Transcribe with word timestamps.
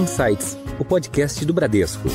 Insights, 0.00 0.56
o 0.78 0.84
podcast 0.84 1.44
do 1.44 1.52
Bradesco. 1.52 2.08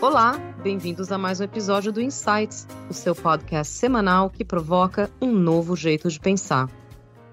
Olá, 0.00 0.38
bem-vindos 0.62 1.10
a 1.10 1.18
mais 1.18 1.40
um 1.40 1.44
episódio 1.44 1.90
do 1.90 2.00
Insights, 2.00 2.68
o 2.88 2.94
seu 2.94 3.16
podcast 3.16 3.72
semanal 3.72 4.30
que 4.30 4.44
provoca 4.44 5.10
um 5.20 5.32
novo 5.32 5.74
jeito 5.74 6.08
de 6.08 6.20
pensar. 6.20 6.70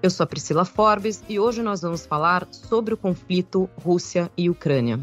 Eu 0.02 0.10
sou 0.10 0.24
a 0.24 0.26
Priscila 0.26 0.64
Forbes 0.64 1.22
e 1.28 1.38
hoje 1.38 1.62
nós 1.62 1.82
vamos 1.82 2.04
falar 2.04 2.44
sobre 2.50 2.92
o 2.92 2.96
conflito 2.96 3.70
Rússia 3.80 4.28
e 4.36 4.50
Ucrânia. 4.50 4.98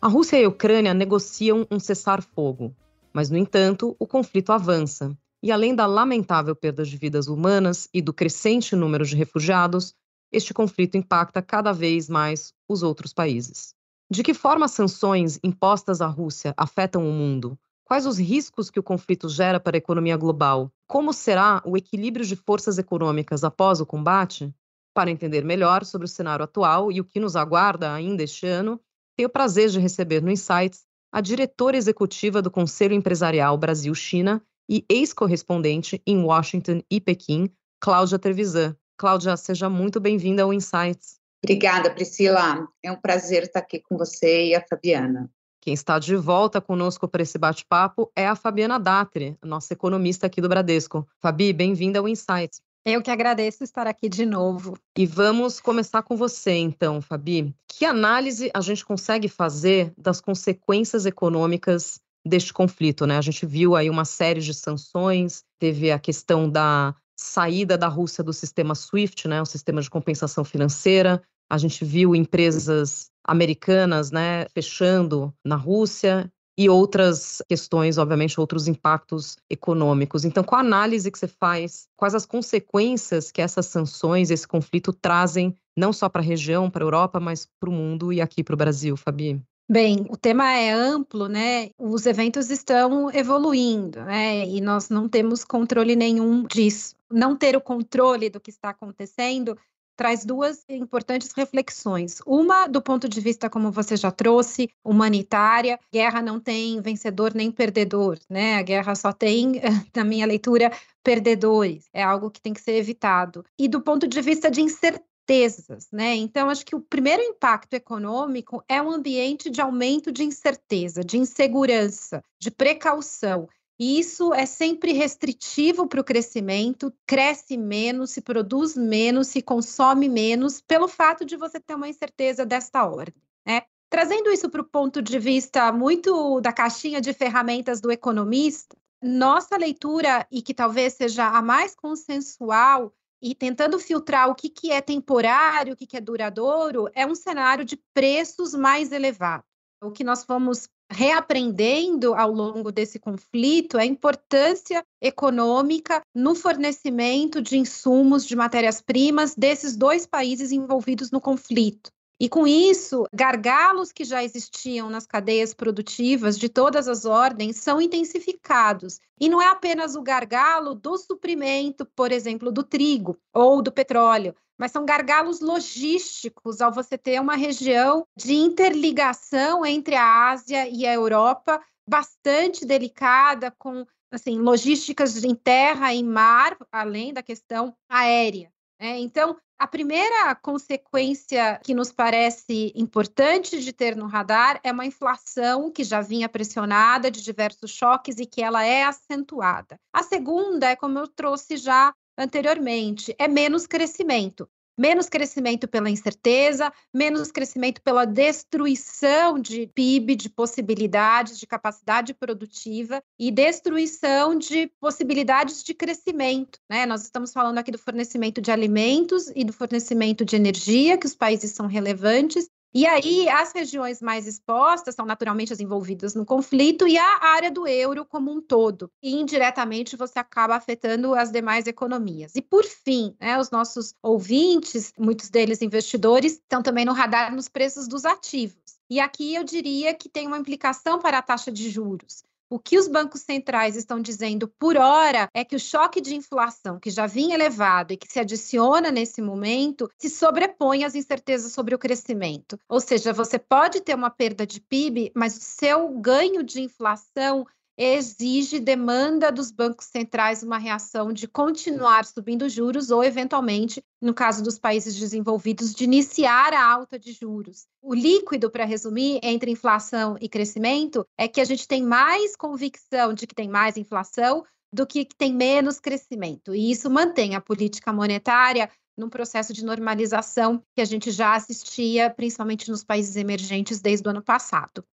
A 0.00 0.06
Rússia 0.06 0.38
e 0.38 0.44
a 0.44 0.48
Ucrânia 0.48 0.94
negociam 0.94 1.66
um 1.68 1.80
cessar-fogo, 1.80 2.72
mas, 3.12 3.30
no 3.30 3.36
entanto, 3.36 3.96
o 3.98 4.06
conflito 4.06 4.52
avança. 4.52 5.10
E 5.42 5.50
além 5.50 5.74
da 5.74 5.86
lamentável 5.86 6.54
perda 6.54 6.84
de 6.84 6.96
vidas 6.96 7.26
humanas 7.26 7.88
e 7.92 8.00
do 8.00 8.12
crescente 8.12 8.76
número 8.76 9.04
de 9.04 9.16
refugiados, 9.16 9.92
este 10.30 10.54
conflito 10.54 10.96
impacta 10.96 11.42
cada 11.42 11.72
vez 11.72 12.08
mais 12.08 12.54
os 12.68 12.82
outros 12.82 13.12
países. 13.12 13.74
De 14.08 14.22
que 14.22 14.34
forma 14.34 14.66
as 14.66 14.72
sanções 14.72 15.40
impostas 15.42 16.00
à 16.00 16.06
Rússia 16.06 16.54
afetam 16.56 17.08
o 17.08 17.12
mundo? 17.12 17.58
Quais 17.84 18.06
os 18.06 18.18
riscos 18.18 18.70
que 18.70 18.78
o 18.78 18.82
conflito 18.82 19.28
gera 19.28 19.58
para 19.58 19.76
a 19.76 19.78
economia 19.78 20.16
global? 20.16 20.70
Como 20.86 21.12
será 21.12 21.60
o 21.64 21.76
equilíbrio 21.76 22.24
de 22.24 22.36
forças 22.36 22.78
econômicas 22.78 23.42
após 23.42 23.80
o 23.80 23.86
combate? 23.86 24.54
Para 24.94 25.10
entender 25.10 25.44
melhor 25.44 25.84
sobre 25.84 26.04
o 26.04 26.08
cenário 26.08 26.44
atual 26.44 26.92
e 26.92 27.00
o 27.00 27.04
que 27.04 27.18
nos 27.18 27.34
aguarda 27.34 27.92
ainda 27.92 28.22
este 28.22 28.46
ano, 28.46 28.80
tenho 29.16 29.28
o 29.28 29.32
prazer 29.32 29.68
de 29.70 29.80
receber 29.80 30.22
no 30.22 30.30
Insights 30.30 30.84
a 31.10 31.20
diretora 31.20 31.76
executiva 31.76 32.40
do 32.40 32.50
Conselho 32.50 32.94
Empresarial 32.94 33.58
Brasil-China 33.58 34.42
e 34.72 34.86
ex-correspondente 34.88 36.00
em 36.06 36.24
Washington 36.24 36.80
e 36.90 36.98
Pequim, 36.98 37.50
Cláudia 37.78 38.18
Trevisan. 38.18 38.74
Cláudia, 38.96 39.36
seja 39.36 39.68
muito 39.68 40.00
bem-vinda 40.00 40.44
ao 40.44 40.52
Insights. 40.52 41.20
Obrigada, 41.44 41.90
Priscila. 41.90 42.66
É 42.82 42.90
um 42.90 42.96
prazer 42.96 43.42
estar 43.42 43.58
aqui 43.58 43.80
com 43.80 43.98
você 43.98 44.46
e 44.46 44.54
a 44.54 44.66
Fabiana. 44.66 45.30
Quem 45.60 45.74
está 45.74 45.98
de 45.98 46.16
volta 46.16 46.58
conosco 46.58 47.06
para 47.06 47.22
esse 47.22 47.36
bate-papo 47.36 48.10
é 48.16 48.26
a 48.26 48.34
Fabiana 48.34 48.80
Datri, 48.80 49.36
nossa 49.44 49.74
economista 49.74 50.26
aqui 50.26 50.40
do 50.40 50.48
Bradesco. 50.48 51.06
Fabi, 51.20 51.52
bem-vinda 51.52 51.98
ao 51.98 52.08
Insights. 52.08 52.62
Eu 52.82 53.02
que 53.02 53.10
agradeço 53.10 53.62
estar 53.62 53.86
aqui 53.86 54.08
de 54.08 54.24
novo. 54.24 54.74
E 54.96 55.04
vamos 55.04 55.60
começar 55.60 56.02
com 56.02 56.16
você, 56.16 56.52
então, 56.52 57.02
Fabi. 57.02 57.54
Que 57.68 57.84
análise 57.84 58.50
a 58.54 58.60
gente 58.62 58.86
consegue 58.86 59.28
fazer 59.28 59.92
das 59.98 60.18
consequências 60.18 61.04
econômicas 61.04 62.00
deste 62.24 62.52
conflito, 62.52 63.06
né? 63.06 63.18
A 63.18 63.22
gente 63.22 63.44
viu 63.44 63.74
aí 63.74 63.90
uma 63.90 64.04
série 64.04 64.40
de 64.40 64.54
sanções, 64.54 65.42
teve 65.58 65.90
a 65.90 65.98
questão 65.98 66.48
da 66.48 66.94
saída 67.16 67.78
da 67.78 67.88
Rússia 67.88 68.24
do 68.24 68.32
sistema 68.32 68.74
SWIFT, 68.74 69.28
né, 69.28 69.40
o 69.40 69.46
sistema 69.46 69.80
de 69.80 69.90
compensação 69.90 70.44
financeira. 70.44 71.22
A 71.50 71.58
gente 71.58 71.84
viu 71.84 72.14
empresas 72.14 73.10
americanas, 73.24 74.10
né, 74.10 74.46
fechando 74.54 75.32
na 75.44 75.56
Rússia 75.56 76.30
e 76.58 76.68
outras 76.68 77.40
questões, 77.48 77.96
obviamente, 77.96 78.38
outros 78.38 78.68
impactos 78.68 79.36
econômicos. 79.48 80.24
Então, 80.24 80.44
qual 80.44 80.60
a 80.60 80.64
análise 80.64 81.10
que 81.10 81.18
você 81.18 81.28
faz? 81.28 81.88
Quais 81.96 82.14
as 82.14 82.26
consequências 82.26 83.30
que 83.30 83.40
essas 83.40 83.66
sanções, 83.66 84.30
esse 84.30 84.46
conflito 84.46 84.92
trazem 84.92 85.54
não 85.76 85.92
só 85.92 86.08
para 86.08 86.20
a 86.20 86.24
região, 86.24 86.70
para 86.70 86.84
a 86.84 86.86
Europa, 86.86 87.18
mas 87.18 87.48
para 87.58 87.70
o 87.70 87.72
mundo 87.72 88.12
e 88.12 88.20
aqui 88.20 88.44
para 88.44 88.54
o 88.54 88.58
Brasil, 88.58 88.96
Fabi? 88.96 89.42
Bem, 89.68 90.06
o 90.10 90.16
tema 90.16 90.52
é 90.52 90.70
amplo, 90.70 91.28
né? 91.28 91.70
Os 91.78 92.04
eventos 92.04 92.50
estão 92.50 93.10
evoluindo, 93.10 94.02
né? 94.04 94.46
E 94.46 94.60
nós 94.60 94.88
não 94.88 95.08
temos 95.08 95.44
controle 95.44 95.96
nenhum 95.96 96.44
disso. 96.44 96.94
Não 97.10 97.36
ter 97.36 97.56
o 97.56 97.60
controle 97.60 98.28
do 98.28 98.40
que 98.40 98.50
está 98.50 98.70
acontecendo 98.70 99.56
traz 99.96 100.24
duas 100.24 100.64
importantes 100.68 101.32
reflexões. 101.32 102.20
Uma, 102.26 102.66
do 102.66 102.82
ponto 102.82 103.08
de 103.08 103.20
vista, 103.20 103.48
como 103.48 103.70
você 103.70 103.96
já 103.96 104.10
trouxe, 104.10 104.68
humanitária. 104.84 105.78
Guerra 105.92 106.20
não 106.22 106.40
tem 106.40 106.80
vencedor 106.80 107.34
nem 107.34 107.50
perdedor, 107.50 108.18
né? 108.28 108.56
A 108.56 108.62
guerra 108.62 108.94
só 108.94 109.12
tem, 109.12 109.60
na 109.94 110.04
minha 110.04 110.26
leitura, 110.26 110.72
perdedores. 111.02 111.88
É 111.92 112.02
algo 112.02 112.30
que 112.30 112.40
tem 112.40 112.52
que 112.52 112.60
ser 112.60 112.72
evitado. 112.72 113.44
E 113.58 113.68
do 113.68 113.80
ponto 113.80 114.06
de 114.08 114.20
vista 114.20 114.50
de 114.50 114.60
incerteza, 114.60 115.11
incertezas, 115.22 115.88
né? 115.90 116.14
Então, 116.16 116.50
acho 116.50 116.64
que 116.64 116.74
o 116.74 116.80
primeiro 116.80 117.22
impacto 117.22 117.74
econômico 117.74 118.62
é 118.68 118.80
um 118.82 118.90
ambiente 118.90 119.48
de 119.48 119.60
aumento 119.60 120.10
de 120.10 120.24
incerteza, 120.24 121.02
de 121.02 121.18
insegurança, 121.18 122.22
de 122.38 122.50
precaução. 122.50 123.48
E 123.78 123.98
isso 123.98 124.32
é 124.34 124.46
sempre 124.46 124.92
restritivo 124.92 125.88
para 125.88 126.00
o 126.00 126.04
crescimento, 126.04 126.92
cresce 127.06 127.56
menos, 127.56 128.10
se 128.10 128.20
produz 128.20 128.76
menos, 128.76 129.28
se 129.28 129.42
consome 129.42 130.08
menos, 130.08 130.60
pelo 130.60 130.86
fato 130.86 131.24
de 131.24 131.36
você 131.36 131.58
ter 131.58 131.74
uma 131.74 131.88
incerteza 131.88 132.44
desta 132.44 132.84
ordem. 132.84 133.22
Né? 133.46 133.62
Trazendo 133.90 134.30
isso 134.30 134.48
para 134.48 134.60
o 134.60 134.68
ponto 134.68 135.02
de 135.02 135.18
vista 135.18 135.72
muito 135.72 136.40
da 136.40 136.52
caixinha 136.52 137.00
de 137.00 137.12
ferramentas 137.12 137.80
do 137.80 137.90
economista, 137.90 138.76
nossa 139.02 139.56
leitura, 139.56 140.24
e 140.30 140.40
que 140.40 140.54
talvez 140.54 140.92
seja 140.92 141.26
a 141.26 141.42
mais 141.42 141.74
consensual, 141.74 142.94
e 143.22 143.34
tentando 143.34 143.78
filtrar 143.78 144.28
o 144.28 144.34
que, 144.34 144.48
que 144.48 144.72
é 144.72 144.80
temporário, 144.80 145.74
o 145.74 145.76
que, 145.76 145.86
que 145.86 145.96
é 145.96 146.00
duradouro, 146.00 146.88
é 146.92 147.06
um 147.06 147.14
cenário 147.14 147.64
de 147.64 147.78
preços 147.94 148.52
mais 148.52 148.90
elevados. 148.90 149.46
O 149.80 149.92
que 149.92 150.02
nós 150.02 150.24
fomos 150.24 150.68
reaprendendo 150.90 152.14
ao 152.14 152.30
longo 152.30 152.70
desse 152.70 152.98
conflito 152.98 153.78
é 153.78 153.82
a 153.82 153.86
importância 153.86 154.84
econômica 155.00 156.02
no 156.14 156.34
fornecimento 156.34 157.40
de 157.40 157.56
insumos, 157.56 158.26
de 158.26 158.36
matérias-primas 158.36 159.34
desses 159.34 159.76
dois 159.76 160.06
países 160.06 160.52
envolvidos 160.52 161.10
no 161.10 161.20
conflito. 161.20 161.90
E 162.20 162.28
com 162.28 162.46
isso, 162.46 163.04
gargalos 163.12 163.90
que 163.90 164.04
já 164.04 164.22
existiam 164.22 164.88
nas 164.88 165.06
cadeias 165.06 165.52
produtivas 165.52 166.38
de 166.38 166.48
todas 166.48 166.86
as 166.86 167.04
ordens 167.04 167.56
são 167.56 167.80
intensificados. 167.80 169.00
E 169.20 169.28
não 169.28 169.42
é 169.42 169.46
apenas 169.46 169.96
o 169.96 170.02
gargalo 170.02 170.74
do 170.74 170.96
suprimento, 170.96 171.84
por 171.84 172.12
exemplo, 172.12 172.52
do 172.52 172.62
trigo 172.62 173.18
ou 173.32 173.60
do 173.60 173.72
petróleo, 173.72 174.34
mas 174.58 174.70
são 174.70 174.84
gargalos 174.84 175.40
logísticos 175.40 176.60
ao 176.60 176.72
você 176.72 176.96
ter 176.96 177.20
uma 177.20 177.34
região 177.34 178.06
de 178.16 178.34
interligação 178.34 179.66
entre 179.66 179.96
a 179.96 180.30
Ásia 180.30 180.68
e 180.68 180.86
a 180.86 180.92
Europa 180.92 181.60
bastante 181.88 182.64
delicada 182.64 183.50
com 183.58 183.84
assim 184.12 184.38
logísticas 184.38 185.24
em 185.24 185.34
terra 185.34 185.92
e 185.92 186.02
mar, 186.04 186.56
além 186.70 187.12
da 187.12 187.22
questão 187.22 187.74
aérea. 187.88 188.52
É, 188.78 188.98
então, 188.98 189.36
a 189.62 189.66
primeira 189.68 190.34
consequência 190.34 191.60
que 191.62 191.72
nos 191.72 191.92
parece 191.92 192.72
importante 192.74 193.60
de 193.60 193.72
ter 193.72 193.94
no 193.94 194.08
radar 194.08 194.58
é 194.64 194.72
uma 194.72 194.84
inflação 194.84 195.70
que 195.70 195.84
já 195.84 196.00
vinha 196.00 196.28
pressionada 196.28 197.08
de 197.08 197.22
diversos 197.22 197.70
choques 197.70 198.18
e 198.18 198.26
que 198.26 198.42
ela 198.42 198.64
é 198.64 198.82
acentuada. 198.82 199.78
A 199.92 200.02
segunda 200.02 200.70
é, 200.70 200.74
como 200.74 200.98
eu 200.98 201.06
trouxe 201.06 201.56
já 201.56 201.94
anteriormente, 202.18 203.14
é 203.16 203.28
menos 203.28 203.64
crescimento 203.64 204.48
menos 204.78 205.08
crescimento 205.08 205.68
pela 205.68 205.90
incerteza, 205.90 206.72
menos 206.92 207.30
crescimento 207.30 207.80
pela 207.82 208.04
destruição 208.04 209.38
de 209.38 209.66
PIB, 209.68 210.16
de 210.16 210.30
possibilidades, 210.30 211.38
de 211.38 211.46
capacidade 211.46 212.14
produtiva 212.14 213.02
e 213.18 213.30
destruição 213.30 214.36
de 214.36 214.66
possibilidades 214.80 215.62
de 215.62 215.74
crescimento. 215.74 216.58
Né? 216.68 216.86
Nós 216.86 217.02
estamos 217.02 217.32
falando 217.32 217.58
aqui 217.58 217.70
do 217.70 217.78
fornecimento 217.78 218.40
de 218.40 218.50
alimentos 218.50 219.30
e 219.34 219.44
do 219.44 219.52
fornecimento 219.52 220.24
de 220.24 220.36
energia, 220.36 220.98
que 220.98 221.06
os 221.06 221.14
países 221.14 221.52
são 221.52 221.66
relevantes, 221.66 222.48
e 222.74 222.86
aí, 222.86 223.28
as 223.28 223.52
regiões 223.52 224.00
mais 224.00 224.26
expostas 224.26 224.94
são 224.94 225.04
naturalmente 225.04 225.52
as 225.52 225.60
envolvidas 225.60 226.14
no 226.14 226.24
conflito 226.24 226.86
e 226.88 226.96
a 226.96 227.18
área 227.22 227.50
do 227.50 227.66
euro 227.66 228.04
como 228.06 228.32
um 228.32 228.40
todo. 228.40 228.90
E 229.02 229.14
indiretamente 229.14 229.94
você 229.94 230.18
acaba 230.18 230.56
afetando 230.56 231.14
as 231.14 231.30
demais 231.30 231.66
economias. 231.66 232.34
E 232.34 232.40
por 232.40 232.64
fim, 232.64 233.14
né, 233.20 233.38
os 233.38 233.50
nossos 233.50 233.94
ouvintes, 234.02 234.92
muitos 234.98 235.28
deles 235.28 235.60
investidores, 235.60 236.34
estão 236.34 236.62
também 236.62 236.84
no 236.86 236.92
radar 236.92 237.34
nos 237.34 237.48
preços 237.48 237.86
dos 237.86 238.06
ativos. 238.06 238.56
E 238.88 239.00
aqui 239.00 239.34
eu 239.34 239.44
diria 239.44 239.94
que 239.94 240.08
tem 240.08 240.26
uma 240.26 240.38
implicação 240.38 240.98
para 240.98 241.18
a 241.18 241.22
taxa 241.22 241.52
de 241.52 241.68
juros. 241.68 242.24
O 242.52 242.58
que 242.58 242.76
os 242.76 242.86
bancos 242.86 243.22
centrais 243.22 243.76
estão 243.76 243.98
dizendo 243.98 244.46
por 244.46 244.76
hora 244.76 245.26
é 245.32 245.42
que 245.42 245.56
o 245.56 245.58
choque 245.58 246.02
de 246.02 246.14
inflação, 246.14 246.78
que 246.78 246.90
já 246.90 247.06
vinha 247.06 247.34
elevado 247.34 247.94
e 247.94 247.96
que 247.96 248.06
se 248.06 248.20
adiciona 248.20 248.90
nesse 248.90 249.22
momento, 249.22 249.90
se 249.96 250.10
sobrepõe 250.10 250.84
às 250.84 250.94
incertezas 250.94 251.54
sobre 251.54 251.74
o 251.74 251.78
crescimento. 251.78 252.58
Ou 252.68 252.78
seja, 252.78 253.10
você 253.10 253.38
pode 253.38 253.80
ter 253.80 253.94
uma 253.94 254.10
perda 254.10 254.46
de 254.46 254.60
PIB, 254.60 255.12
mas 255.16 255.34
o 255.34 255.40
seu 255.40 255.88
ganho 255.98 256.42
de 256.42 256.60
inflação 256.60 257.46
exige, 257.76 258.60
demanda 258.60 259.32
dos 259.32 259.50
bancos 259.50 259.86
centrais 259.86 260.42
uma 260.42 260.58
reação 260.58 261.12
de 261.12 261.26
continuar 261.26 262.04
subindo 262.04 262.48
juros 262.48 262.90
ou, 262.90 263.02
eventualmente, 263.02 263.82
no 264.00 264.12
caso 264.14 264.42
dos 264.42 264.58
países 264.58 264.94
desenvolvidos, 264.96 265.74
de 265.74 265.84
iniciar 265.84 266.52
a 266.52 266.64
alta 266.64 266.98
de 266.98 267.12
juros. 267.12 267.66
O 267.80 267.94
líquido, 267.94 268.50
para 268.50 268.64
resumir, 268.64 269.20
entre 269.22 269.50
inflação 269.50 270.16
e 270.20 270.28
crescimento, 270.28 271.06
é 271.16 271.26
que 271.26 271.40
a 271.40 271.44
gente 271.44 271.66
tem 271.66 271.82
mais 271.82 272.36
convicção 272.36 273.14
de 273.14 273.26
que 273.26 273.34
tem 273.34 273.48
mais 273.48 273.76
inflação 273.76 274.44
do 274.72 274.86
que 274.86 275.04
tem 275.04 275.34
menos 275.34 275.78
crescimento. 275.78 276.54
E 276.54 276.70
isso 276.70 276.88
mantém 276.88 277.34
a 277.34 277.40
política 277.40 277.92
monetária 277.92 278.70
num 278.96 279.08
processo 279.08 279.52
de 279.52 279.64
normalização 279.64 280.62
que 280.74 280.80
a 280.80 280.84
gente 280.84 281.10
já 281.10 281.34
assistia, 281.34 282.10
principalmente 282.10 282.70
nos 282.70 282.84
países 282.84 283.16
emergentes, 283.16 283.80
desde 283.80 284.06
o 284.06 284.10
ano 284.10 284.22
passado. 284.22 284.84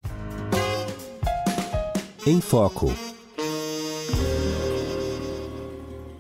Em 2.28 2.42
Foco. 2.42 2.88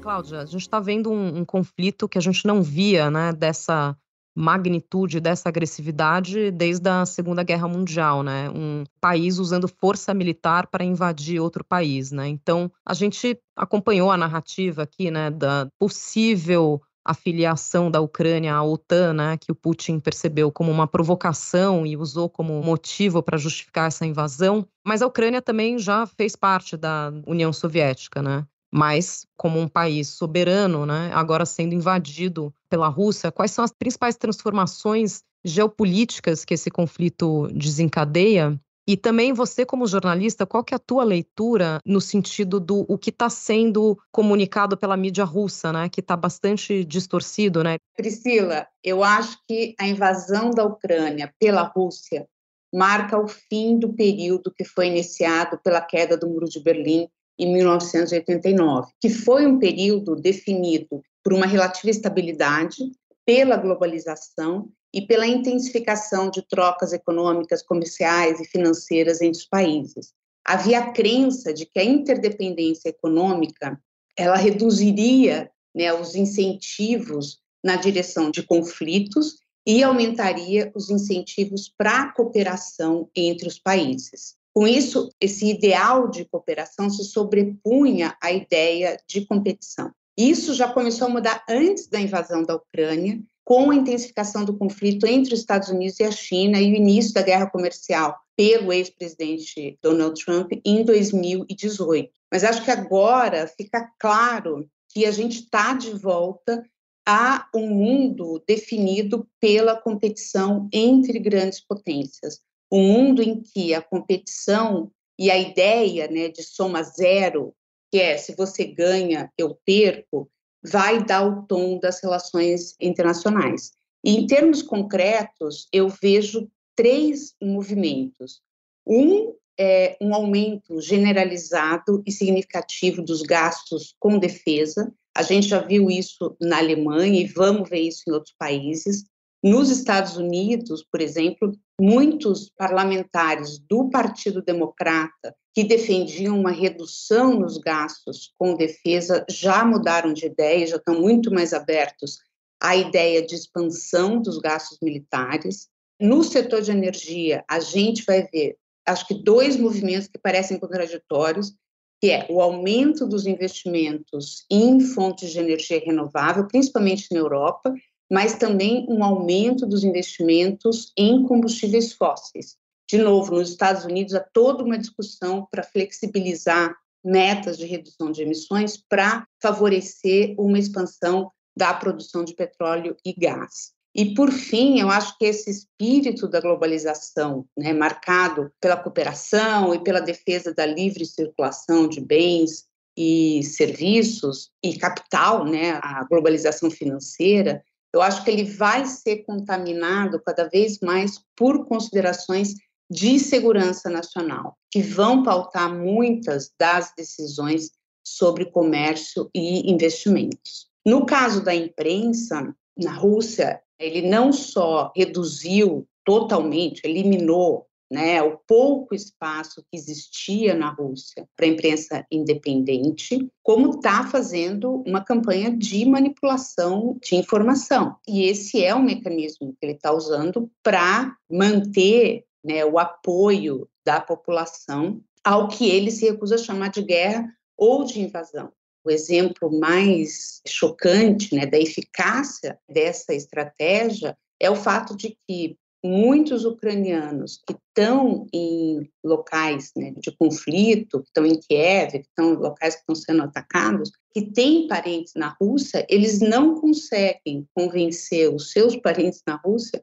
Cláudia, 0.01 0.39
a 0.39 0.45
gente 0.45 0.61
está 0.61 0.79
vendo 0.79 1.11
um, 1.11 1.39
um, 1.39 1.45
conflito 1.45 2.07
que 2.07 2.17
a 2.17 2.21
gente 2.21 2.47
não 2.47 2.63
via, 2.63 3.11
né, 3.11 3.33
dessa 3.33 3.95
magnitude, 4.33 5.19
dessa 5.19 5.49
agressividade 5.49 6.51
desde 6.51 6.89
a 6.89 7.05
Segunda 7.05 7.43
Guerra 7.43 7.67
Mundial, 7.67 8.23
né? 8.23 8.49
Um 8.49 8.85
país 9.01 9.37
usando 9.37 9.67
força 9.67 10.13
militar 10.13 10.67
para 10.67 10.85
invadir 10.85 11.41
outro 11.41 11.63
país, 11.65 12.11
né? 12.11 12.27
Então, 12.29 12.71
a 12.85 12.93
gente 12.93 13.37
acompanhou 13.55 14.09
a 14.09 14.17
narrativa 14.17 14.83
aqui, 14.83 15.11
né, 15.11 15.29
da 15.29 15.67
possível 15.77 16.81
afiliação 17.09 17.89
da 17.89 17.99
Ucrânia 17.99 18.53
à 18.53 18.63
OTAN, 18.63 19.13
né, 19.13 19.37
que 19.37 19.51
o 19.51 19.55
Putin 19.55 19.99
percebeu 19.99 20.51
como 20.51 20.71
uma 20.71 20.87
provocação 20.87 21.85
e 21.85 21.97
usou 21.97 22.29
como 22.29 22.61
motivo 22.61 23.23
para 23.23 23.37
justificar 23.37 23.87
essa 23.87 24.05
invasão. 24.05 24.65
Mas 24.85 25.01
a 25.01 25.07
Ucrânia 25.07 25.41
também 25.41 25.79
já 25.79 26.05
fez 26.05 26.35
parte 26.35 26.77
da 26.77 27.11
União 27.25 27.51
Soviética, 27.51 28.21
né? 28.21 28.45
Mas 28.71 29.25
como 29.35 29.59
um 29.59 29.67
país 29.67 30.09
soberano, 30.09 30.85
né, 30.85 31.09
agora 31.13 31.45
sendo 31.45 31.73
invadido 31.73 32.53
pela 32.69 32.87
Rússia, 32.87 33.31
quais 33.31 33.51
são 33.51 33.65
as 33.65 33.71
principais 33.71 34.15
transformações 34.15 35.23
geopolíticas 35.43 36.45
que 36.45 36.53
esse 36.53 36.69
conflito 36.69 37.47
desencadeia 37.51 38.59
e 38.89 38.97
também 38.97 39.33
você, 39.33 39.67
como 39.67 39.85
jornalista, 39.85 40.47
qual 40.47 40.63
que 40.63 40.73
é 40.73 40.77
a 40.77 40.79
tua 40.79 41.03
leitura 41.03 41.79
no 41.85 42.01
sentido 42.01 42.59
do 42.59 42.87
o 42.89 42.97
que 42.97 43.11
está 43.11 43.29
sendo 43.29 43.95
comunicado 44.11 44.75
pela 44.75 44.97
mídia 44.97 45.23
russa, 45.23 45.71
né? 45.71 45.87
Que 45.89 45.99
está 45.99 46.17
bastante 46.17 46.83
distorcido, 46.83 47.63
né? 47.63 47.77
Priscila, 47.95 48.65
eu 48.83 49.03
acho 49.03 49.37
que 49.47 49.75
a 49.79 49.87
invasão 49.87 50.49
da 50.49 50.65
Ucrânia 50.65 51.31
pela 51.39 51.61
Rússia 51.61 52.25
marca 52.73 53.15
o 53.15 53.27
fim 53.27 53.77
do 53.77 53.93
período 53.93 54.51
que 54.51 54.65
foi 54.65 54.87
iniciado 54.87 55.59
pela 55.63 55.81
queda 55.81 56.17
do 56.17 56.27
Muro 56.27 56.49
de 56.49 56.59
Berlim 56.59 57.07
em 57.37 57.53
1989, 57.53 58.91
que 58.99 59.09
foi 59.11 59.45
um 59.45 59.59
período 59.59 60.15
definido 60.15 61.03
por 61.23 61.33
uma 61.33 61.45
relativa 61.45 61.91
estabilidade, 61.91 62.91
pela 63.23 63.55
globalização 63.55 64.67
e 64.93 65.01
pela 65.01 65.27
intensificação 65.27 66.29
de 66.29 66.41
trocas 66.41 66.93
econômicas, 66.93 67.61
comerciais 67.61 68.39
e 68.39 68.45
financeiras 68.45 69.21
entre 69.21 69.39
os 69.39 69.45
países. 69.45 70.13
Havia 70.45 70.79
a 70.79 70.91
crença 70.91 71.53
de 71.53 71.65
que 71.65 71.79
a 71.79 71.83
interdependência 71.83 72.89
econômica 72.89 73.79
ela 74.17 74.35
reduziria 74.35 75.49
né, 75.75 75.93
os 75.93 76.15
incentivos 76.15 77.39
na 77.63 77.75
direção 77.75 78.31
de 78.31 78.43
conflitos 78.43 79.37
e 79.65 79.83
aumentaria 79.83 80.71
os 80.75 80.89
incentivos 80.89 81.71
para 81.77 82.01
a 82.01 82.11
cooperação 82.11 83.09
entre 83.15 83.47
os 83.47 83.59
países. 83.59 84.35
Com 84.53 84.67
isso, 84.67 85.09
esse 85.21 85.45
ideal 85.45 86.09
de 86.09 86.25
cooperação 86.25 86.89
se 86.89 87.03
sobrepunha 87.03 88.17
à 88.21 88.31
ideia 88.31 88.99
de 89.07 89.25
competição. 89.25 89.91
Isso 90.17 90.53
já 90.53 90.67
começou 90.67 91.07
a 91.07 91.11
mudar 91.11 91.45
antes 91.47 91.87
da 91.87 92.01
invasão 92.01 92.43
da 92.43 92.55
Ucrânia 92.55 93.21
com 93.49 93.71
a 93.71 93.75
intensificação 93.75 94.45
do 94.45 94.55
conflito 94.55 95.07
entre 95.07 95.33
os 95.33 95.39
Estados 95.39 95.69
Unidos 95.69 95.99
e 95.99 96.03
a 96.03 96.11
China 96.11 96.61
e 96.61 96.71
o 96.71 96.75
início 96.75 97.15
da 97.15 97.23
guerra 97.23 97.49
comercial 97.49 98.15
pelo 98.37 98.71
ex-presidente 98.71 99.75
Donald 99.81 100.23
Trump 100.23 100.51
em 100.63 100.85
2018. 100.85 102.11
Mas 102.31 102.43
acho 102.43 102.63
que 102.63 102.69
agora 102.69 103.47
fica 103.47 103.89
claro 103.99 104.69
que 104.89 105.03
a 105.03 105.09
gente 105.09 105.39
está 105.39 105.73
de 105.73 105.89
volta 105.89 106.63
a 107.07 107.49
um 107.55 107.71
mundo 107.71 108.39
definido 108.47 109.27
pela 109.41 109.75
competição 109.75 110.69
entre 110.71 111.17
grandes 111.17 111.59
potências. 111.59 112.41
Um 112.71 112.83
mundo 112.83 113.23
em 113.23 113.41
que 113.41 113.73
a 113.73 113.81
competição 113.81 114.91
e 115.17 115.31
a 115.31 115.39
ideia 115.39 116.07
né, 116.07 116.29
de 116.29 116.43
soma 116.43 116.83
zero, 116.83 117.55
que 117.91 117.99
é 117.99 118.15
se 118.15 118.35
você 118.35 118.63
ganha, 118.63 119.33
eu 119.35 119.57
perco, 119.65 120.29
vai 120.63 121.03
dar 121.03 121.25
o 121.25 121.43
tom 121.43 121.79
das 121.79 122.01
relações 122.01 122.75
internacionais. 122.79 123.71
E, 124.03 124.15
em 124.15 124.27
termos 124.27 124.61
concretos, 124.61 125.67
eu 125.71 125.89
vejo 125.89 126.49
três 126.75 127.35
movimentos. 127.41 128.41
Um 128.85 129.33
é 129.59 129.97
um 129.99 130.13
aumento 130.13 130.79
generalizado 130.79 132.01
e 132.05 132.11
significativo 132.11 133.01
dos 133.01 133.21
gastos 133.21 133.93
com 133.99 134.17
defesa. 134.17 134.93
A 135.13 135.21
gente 135.21 135.49
já 135.49 135.59
viu 135.59 135.89
isso 135.89 136.37
na 136.39 136.59
Alemanha 136.59 137.21
e 137.21 137.27
vamos 137.27 137.69
ver 137.69 137.81
isso 137.81 138.03
em 138.07 138.13
outros 138.13 138.33
países. 138.39 139.03
Nos 139.41 139.69
Estados 139.69 140.17
Unidos, 140.17 140.85
por 140.91 140.99
exemplo, 140.99 141.53
muitos 141.79 142.49
parlamentares 142.57 143.57
do 143.57 143.89
Partido 143.89 144.41
Democrata 144.41 145.33
que 145.55 145.63
defendiam 145.63 146.37
uma 146.37 146.51
redução 146.51 147.39
nos 147.39 147.57
gastos 147.57 148.33
com 148.37 148.55
defesa 148.55 149.25
já 149.29 149.63
mudaram 149.63 150.13
de 150.13 150.25
ideia, 150.25 150.67
já 150.67 150.75
estão 150.75 150.99
muito 150.99 151.33
mais 151.33 151.53
abertos 151.53 152.19
à 152.61 152.75
ideia 152.75 153.25
de 153.25 153.35
expansão 153.35 154.21
dos 154.21 154.37
gastos 154.39 154.77
militares. 154.81 155.69
No 155.99 156.21
setor 156.23 156.61
de 156.61 156.71
energia, 156.71 157.43
a 157.49 157.61
gente 157.61 158.03
vai 158.05 158.27
ver, 158.27 158.57
acho 158.85 159.07
que 159.07 159.13
dois 159.13 159.55
movimentos 159.55 160.07
que 160.07 160.19
parecem 160.19 160.59
contraditórios, 160.59 161.53
que 162.01 162.11
é 162.11 162.25
o 162.29 162.41
aumento 162.41 163.05
dos 163.05 163.25
investimentos 163.25 164.45
em 164.49 164.79
fontes 164.81 165.31
de 165.31 165.39
energia 165.39 165.81
renovável, 165.85 166.47
principalmente 166.47 167.07
na 167.11 167.19
Europa, 167.19 167.73
mas 168.09 168.35
também 168.35 168.85
um 168.89 169.03
aumento 169.03 169.65
dos 169.65 169.83
investimentos 169.83 170.91
em 170.97 171.23
combustíveis 171.23 171.93
fósseis. 171.93 172.57
De 172.89 172.97
novo, 172.97 173.35
nos 173.35 173.51
Estados 173.51 173.85
Unidos 173.85 174.15
há 174.15 174.19
toda 174.19 174.63
uma 174.63 174.77
discussão 174.77 175.47
para 175.51 175.61
flexibilizar 175.61 176.75
metas 177.03 177.57
de 177.57 177.65
redução 177.65 178.11
de 178.11 178.23
emissões 178.23 178.77
para 178.77 179.27
favorecer 179.41 180.33
uma 180.37 180.57
expansão 180.57 181.31
da 181.55 181.73
produção 181.73 182.23
de 182.23 182.33
petróleo 182.33 182.95
e 183.05 183.13
gás. 183.13 183.73
E, 183.95 184.13
por 184.13 184.31
fim, 184.31 184.79
eu 184.79 184.89
acho 184.89 185.17
que 185.17 185.25
esse 185.25 185.49
espírito 185.49 186.27
da 186.27 186.39
globalização, 186.39 187.45
né, 187.57 187.73
marcado 187.73 188.51
pela 188.59 188.77
cooperação 188.77 189.73
e 189.73 189.83
pela 189.83 189.99
defesa 189.99 190.53
da 190.53 190.65
livre 190.65 191.05
circulação 191.05 191.87
de 191.87 191.99
bens 191.99 192.65
e 192.95 193.41
serviços 193.43 194.51
e 194.63 194.77
capital, 194.77 195.45
né, 195.45 195.79
a 195.81 196.05
globalização 196.09 196.69
financeira, 196.69 197.63
eu 197.93 198.01
acho 198.01 198.23
que 198.23 198.29
ele 198.29 198.43
vai 198.43 198.85
ser 198.85 199.23
contaminado 199.23 200.21
cada 200.21 200.47
vez 200.47 200.79
mais 200.79 201.19
por 201.35 201.65
considerações 201.65 202.53
de 202.89 203.19
segurança 203.19 203.89
nacional, 203.89 204.57
que 204.71 204.81
vão 204.81 205.23
pautar 205.23 205.73
muitas 205.73 206.51
das 206.59 206.91
decisões 206.95 207.71
sobre 208.03 208.45
comércio 208.45 209.29
e 209.33 209.71
investimentos. 209.71 210.67
No 210.85 211.05
caso 211.05 211.43
da 211.43 211.53
imprensa, 211.53 212.55
na 212.77 212.93
Rússia, 212.93 213.61
ele 213.77 214.09
não 214.09 214.31
só 214.31 214.91
reduziu 214.95 215.87
totalmente, 216.03 216.81
eliminou 216.83 217.67
né, 217.89 218.21
o 218.21 218.37
pouco 218.47 218.93
espaço 218.93 219.63
que 219.63 219.77
existia 219.77 220.53
na 220.53 220.69
Rússia 220.69 221.27
para 221.35 221.45
a 221.45 221.49
imprensa 221.49 222.05
independente, 222.11 223.27
como 223.41 223.71
está 223.71 224.05
fazendo 224.05 224.83
uma 224.85 225.03
campanha 225.03 225.55
de 225.55 225.85
manipulação 225.85 226.97
de 227.01 227.15
informação. 227.15 227.95
E 228.07 228.23
esse 228.23 228.63
é 228.63 228.75
um 228.75 228.83
mecanismo 228.83 229.53
que 229.53 229.65
ele 229.65 229.73
está 229.73 229.91
usando 229.91 230.49
para 230.63 231.15
manter 231.29 232.25
né, 232.43 232.63
o 232.63 232.77
apoio 232.77 233.67
da 233.85 233.99
população 233.99 235.01
ao 235.23 235.47
que 235.47 235.67
ele 235.69 235.91
se 235.91 236.05
recusa 236.05 236.35
a 236.35 236.39
chamar 236.39 236.69
de 236.69 236.81
guerra 236.81 237.25
ou 237.57 237.83
de 237.83 237.99
invasão. 238.01 238.51
O 238.83 238.89
exemplo 238.89 239.51
mais 239.59 240.41
chocante 240.47 241.35
né, 241.35 241.45
da 241.45 241.59
eficácia 241.59 242.57
dessa 242.67 243.13
estratégia 243.13 244.17
é 244.39 244.49
o 244.49 244.55
fato 244.55 244.95
de 244.95 245.17
que 245.27 245.57
muitos 245.83 246.45
ucranianos 246.45 247.41
que 247.47 247.53
estão 247.53 248.27
em 248.33 248.89
locais 249.03 249.71
né, 249.75 249.93
de 249.97 250.11
conflito, 250.11 250.99
que 250.99 251.07
estão 251.07 251.25
em 251.25 251.39
Kiev, 251.39 251.91
que 251.91 252.07
estão 252.07 252.33
em 252.33 252.37
locais 252.37 252.75
que 252.75 252.81
estão 252.81 252.95
sendo 252.95 253.23
atacados, 253.23 253.91
que 254.13 254.21
têm 254.21 254.67
parentes 254.67 255.13
na 255.15 255.35
Rússia, 255.41 255.85
eles 255.89 256.19
não 256.19 256.59
conseguem 256.59 257.47
convencer 257.55 258.33
os 258.33 258.51
seus 258.51 258.75
parentes 258.75 259.21
na 259.25 259.35
Rússia 259.35 259.81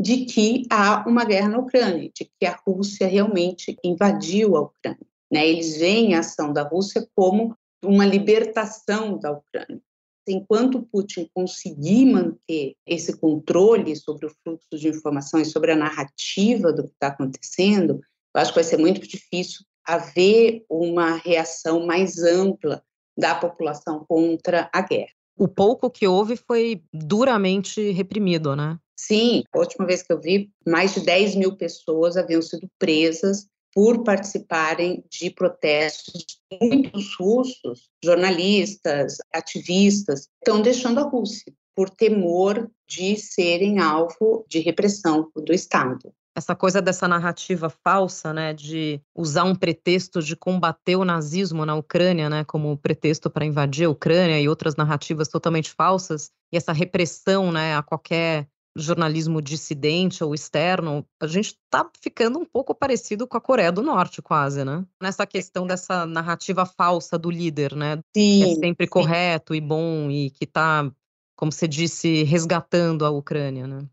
de 0.00 0.26
que 0.26 0.64
há 0.70 1.08
uma 1.08 1.24
guerra 1.24 1.48
na 1.48 1.58
Ucrânia, 1.58 2.10
de 2.14 2.30
que 2.38 2.46
a 2.46 2.58
Rússia 2.66 3.06
realmente 3.06 3.76
invadiu 3.82 4.56
a 4.56 4.62
Ucrânia. 4.62 5.06
Né? 5.32 5.48
Eles 5.48 5.78
veem 5.78 6.14
a 6.14 6.20
ação 6.20 6.52
da 6.52 6.62
Rússia 6.62 7.06
como 7.14 7.56
uma 7.82 8.04
libertação 8.04 9.18
da 9.18 9.32
Ucrânia 9.32 9.80
enquanto 10.28 10.86
Putin 10.92 11.28
conseguir 11.34 12.06
manter 12.06 12.74
esse 12.86 13.16
controle 13.16 13.94
sobre 13.96 14.26
o 14.26 14.32
fluxo 14.42 14.76
de 14.76 14.88
informação 14.88 15.40
e 15.40 15.44
sobre 15.44 15.72
a 15.72 15.76
narrativa 15.76 16.72
do 16.72 16.84
que 16.84 16.92
está 16.92 17.08
acontecendo, 17.08 18.00
eu 18.34 18.40
acho 18.40 18.50
que 18.52 18.56
vai 18.56 18.64
ser 18.64 18.78
muito 18.78 19.00
difícil 19.00 19.64
haver 19.86 20.64
uma 20.68 21.16
reação 21.16 21.86
mais 21.86 22.18
ampla 22.18 22.82
da 23.16 23.34
população 23.34 24.04
contra 24.06 24.68
a 24.72 24.82
guerra. 24.82 25.12
O 25.38 25.46
pouco 25.46 25.90
que 25.90 26.06
houve 26.06 26.36
foi 26.36 26.82
duramente 26.92 27.90
reprimido, 27.92 28.56
né? 28.56 28.78
Sim, 28.98 29.44
a 29.52 29.58
última 29.58 29.86
vez 29.86 30.02
que 30.02 30.12
eu 30.12 30.20
vi, 30.20 30.50
mais 30.66 30.94
de 30.94 31.00
10 31.00 31.36
mil 31.36 31.56
pessoas 31.56 32.16
haviam 32.16 32.40
sido 32.40 32.66
presas 32.78 33.46
por 33.74 34.02
participarem 34.02 35.04
de 35.10 35.30
protestos. 35.30 36.35
Muitos 36.60 37.16
russos, 37.16 37.88
jornalistas, 38.04 39.18
ativistas, 39.34 40.28
estão 40.40 40.62
deixando 40.62 41.00
a 41.00 41.02
Rússia 41.02 41.52
por 41.74 41.90
temor 41.90 42.70
de 42.88 43.16
serem 43.16 43.80
alvo 43.80 44.46
de 44.48 44.60
repressão 44.60 45.30
do 45.34 45.52
Estado. 45.52 46.12
Essa 46.34 46.54
coisa 46.54 46.82
dessa 46.82 47.08
narrativa 47.08 47.70
falsa, 47.70 48.32
né, 48.32 48.52
de 48.52 49.00
usar 49.14 49.44
um 49.44 49.54
pretexto 49.54 50.22
de 50.22 50.36
combater 50.36 50.94
o 50.96 51.04
nazismo 51.04 51.64
na 51.64 51.74
Ucrânia, 51.74 52.28
né, 52.28 52.44
como 52.44 52.76
pretexto 52.76 53.30
para 53.30 53.46
invadir 53.46 53.86
a 53.86 53.90
Ucrânia 53.90 54.38
e 54.38 54.48
outras 54.48 54.76
narrativas 54.76 55.28
totalmente 55.28 55.70
falsas, 55.70 56.30
e 56.52 56.56
essa 56.56 56.72
repressão, 56.72 57.50
né, 57.50 57.74
a 57.74 57.82
qualquer 57.82 58.46
jornalismo 58.76 59.40
dissidente 59.40 60.22
ou 60.22 60.34
externo, 60.34 61.04
a 61.20 61.26
gente 61.26 61.46
está 61.46 61.88
ficando 62.00 62.38
um 62.38 62.44
pouco 62.44 62.74
parecido 62.74 63.26
com 63.26 63.36
a 63.36 63.40
Coreia 63.40 63.72
do 63.72 63.82
Norte, 63.82 64.20
quase, 64.20 64.64
né? 64.64 64.84
Nessa 65.02 65.26
questão 65.26 65.66
dessa 65.66 66.04
narrativa 66.06 66.66
falsa 66.66 67.18
do 67.18 67.30
líder, 67.30 67.74
né? 67.74 67.96
Sim, 68.16 68.42
que 68.42 68.44
é 68.44 68.54
sempre 68.54 68.86
sim. 68.86 68.90
correto 68.90 69.54
e 69.54 69.60
bom 69.60 70.10
e 70.10 70.30
que 70.30 70.44
está, 70.44 70.90
como 71.36 71.50
você 71.50 71.66
disse, 71.66 72.22
resgatando 72.24 73.04
a 73.04 73.10
Ucrânia, 73.10 73.66
né? 73.66 73.86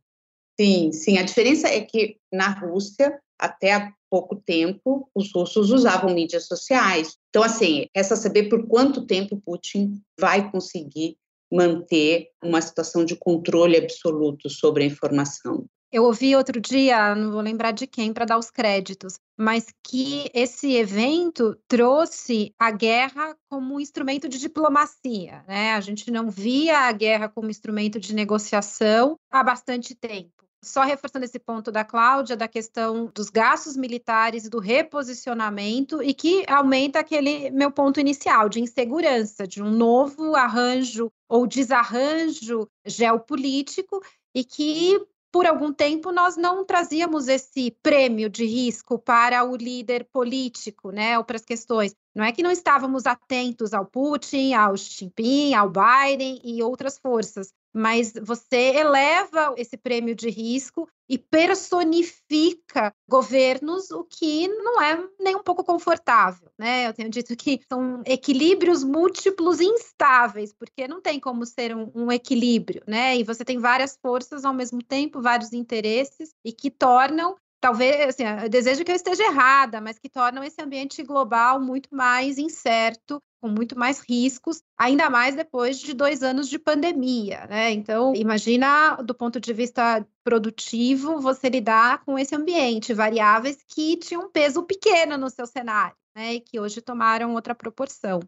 Sim, 0.60 0.92
sim. 0.92 1.18
A 1.18 1.24
diferença 1.24 1.68
é 1.68 1.82
que 1.82 2.18
na 2.32 2.50
Rússia, 2.50 3.20
até 3.40 3.74
há 3.74 3.92
pouco 4.10 4.36
tempo, 4.36 5.10
os 5.16 5.34
russos 5.34 5.72
usavam 5.72 6.14
mídias 6.14 6.46
sociais. 6.46 7.18
Então, 7.30 7.42
assim, 7.42 7.88
resta 7.96 8.16
saber 8.16 8.48
por 8.50 8.68
quanto 8.68 9.08
tempo 9.08 9.42
Putin 9.44 10.00
vai 10.20 10.52
conseguir 10.52 11.18
manter 11.54 12.30
uma 12.44 12.62
situação 12.62 13.06
de 13.06 13.16
controle 13.16 13.78
absoluto 13.78 14.50
sobre 14.50 14.84
a 14.84 14.88
informação. 14.88 15.66
Eu 15.92 16.06
ouvi 16.06 16.36
outro 16.36 16.60
dia, 16.60 17.14
não 17.14 17.32
vou 17.32 17.40
lembrar 17.40 17.72
de 17.72 17.86
quem 17.86 18.12
para 18.12 18.26
dar 18.26 18.40
os 18.40 18.50
créditos, 18.50 19.20
mas 19.38 19.68
que 19.88 20.28
esse 20.34 20.74
evento 20.74 21.56
trouxe 21.68 22.52
a 22.58 22.72
guerra 22.72 23.38
como 23.48 23.76
um 23.76 23.80
instrumento 23.80 24.28
de 24.28 24.40
diplomacia, 24.40 25.44
né? 25.48 25.74
A 25.74 25.82
gente 25.82 26.10
não 26.10 26.32
via 26.32 26.80
a 26.80 26.92
guerra 26.92 27.30
como 27.30 27.52
instrumento 27.52 28.00
de 28.00 28.16
negociação 28.16 29.18
há 29.32 29.44
bastante 29.44 29.94
tempo. 29.94 30.44
Só 30.64 30.84
reforçando 30.84 31.26
esse 31.26 31.38
ponto 31.38 31.72
da 31.72 31.84
Cláudia, 31.84 32.38
da 32.38 32.48
questão 32.48 33.12
dos 33.14 33.30
gastos 33.30 33.76
militares, 33.76 34.48
do 34.48 34.60
reposicionamento, 34.60 36.02
e 36.02 36.14
que 36.14 36.46
aumenta 36.48 37.00
aquele 37.00 37.52
meu 37.52 37.70
ponto 37.70 38.00
inicial 38.00 38.48
de 38.48 38.62
insegurança, 38.62 39.46
de 39.46 39.62
um 39.62 39.70
novo 39.70 40.36
arranjo 40.36 41.12
ou 41.28 41.46
desarranjo 41.46 42.68
geopolítico, 42.86 44.02
e 44.34 44.44
que 44.44 45.06
por 45.34 45.48
algum 45.48 45.74
tempo 45.74 46.12
nós 46.12 46.38
não 46.38 46.64
trazíamos 46.64 47.28
esse 47.28 47.72
prêmio 47.82 48.30
de 48.30 48.46
risco 48.46 49.00
para 49.00 49.44
o 49.44 49.56
líder 49.56 50.08
político, 50.14 50.92
né, 50.92 51.18
ou 51.18 51.24
para 51.24 51.38
as 51.38 51.44
questões. 51.44 51.96
Não 52.16 52.24
é 52.24 52.32
que 52.32 52.44
não 52.44 52.52
estávamos 52.52 53.08
atentos 53.08 53.74
ao 53.74 53.84
Putin, 53.84 54.54
ao 54.54 54.78
Xi 54.78 55.00
Jinping, 55.00 55.56
ao 55.56 55.72
Biden 55.72 56.40
e 56.44 56.62
outras 56.62 57.00
forças, 57.00 57.52
mas 57.74 58.14
você 58.22 58.76
eleva 58.76 59.54
esse 59.58 59.76
prêmio 59.76 60.14
de 60.14 60.30
risco 60.30 60.88
e 61.10 61.18
personifica 61.18 62.94
governos, 63.10 63.92
o 63.92 64.04
que 64.04 64.48
não 64.48 64.82
é 64.82 65.04
nem 65.20 65.36
um 65.36 65.44
pouco 65.44 65.64
confortável, 65.64 66.50
né? 66.58 66.88
Eu 66.88 66.94
tenho 66.94 67.10
dito 67.10 67.36
que 67.36 67.60
são 67.68 68.02
equilíbrios 68.06 68.84
múltiplos 68.84 69.60
instáveis, 69.60 70.54
porque 70.54 70.88
não 70.88 71.02
tem 71.02 71.20
como 71.20 71.46
ser 71.46 71.76
um, 71.76 71.92
um 71.94 72.12
equilíbrio, 72.12 72.84
né? 72.88 73.18
E 73.18 73.24
você 73.24 73.44
tem 73.44 73.60
várias 73.60 73.98
forças 74.02 74.46
ao 74.46 74.54
mesmo 74.54 74.82
tempo, 74.82 75.22
vários 75.22 75.52
interesses, 75.52 76.34
e 76.44 76.54
que 76.54 76.72
tornam 76.72 77.36
talvez, 77.64 78.10
assim, 78.10 78.24
eu 78.44 78.50
desejo 78.50 78.84
que 78.84 78.92
eu 78.92 78.96
esteja 78.96 79.24
errada, 79.24 79.80
mas 79.80 79.98
que 79.98 80.10
tornam 80.10 80.44
esse 80.44 80.62
ambiente 80.62 81.02
global 81.02 81.62
muito 81.62 81.96
mais 81.96 82.38
incerto, 82.38 83.22
com 83.42 83.48
muito 83.48 83.80
mais 83.80 84.02
riscos, 84.02 84.62
ainda 84.78 85.10
mais 85.10 85.34
depois 85.34 85.80
de 85.80 85.94
dois 85.94 86.22
anos 86.24 86.50
de 86.50 86.60
pandemia, 86.60 87.48
né? 87.50 87.72
Então, 87.72 88.14
imagina 88.16 88.98
do 88.98 89.16
ponto 89.16 89.40
de 89.40 89.54
vista 89.54 90.06
produtivo 90.26 91.22
você 91.22 91.48
lidar 91.48 92.04
com 92.04 92.20
esse 92.20 92.36
ambiente, 92.36 92.94
variáveis 92.94 93.58
que 93.66 93.96
tinham 93.96 94.24
um 94.24 94.30
peso 94.30 94.64
pequeno 94.64 95.18
no 95.18 95.30
seu 95.30 95.48
cenário, 95.48 95.96
né? 96.14 96.34
E 96.34 96.40
que 96.42 96.60
hoje 96.60 96.82
tomaram 96.82 97.34
outra 97.34 97.56
proporção. 97.56 98.20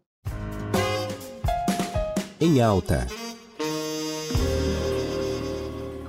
Em 2.40 2.62
alta 2.62 3.06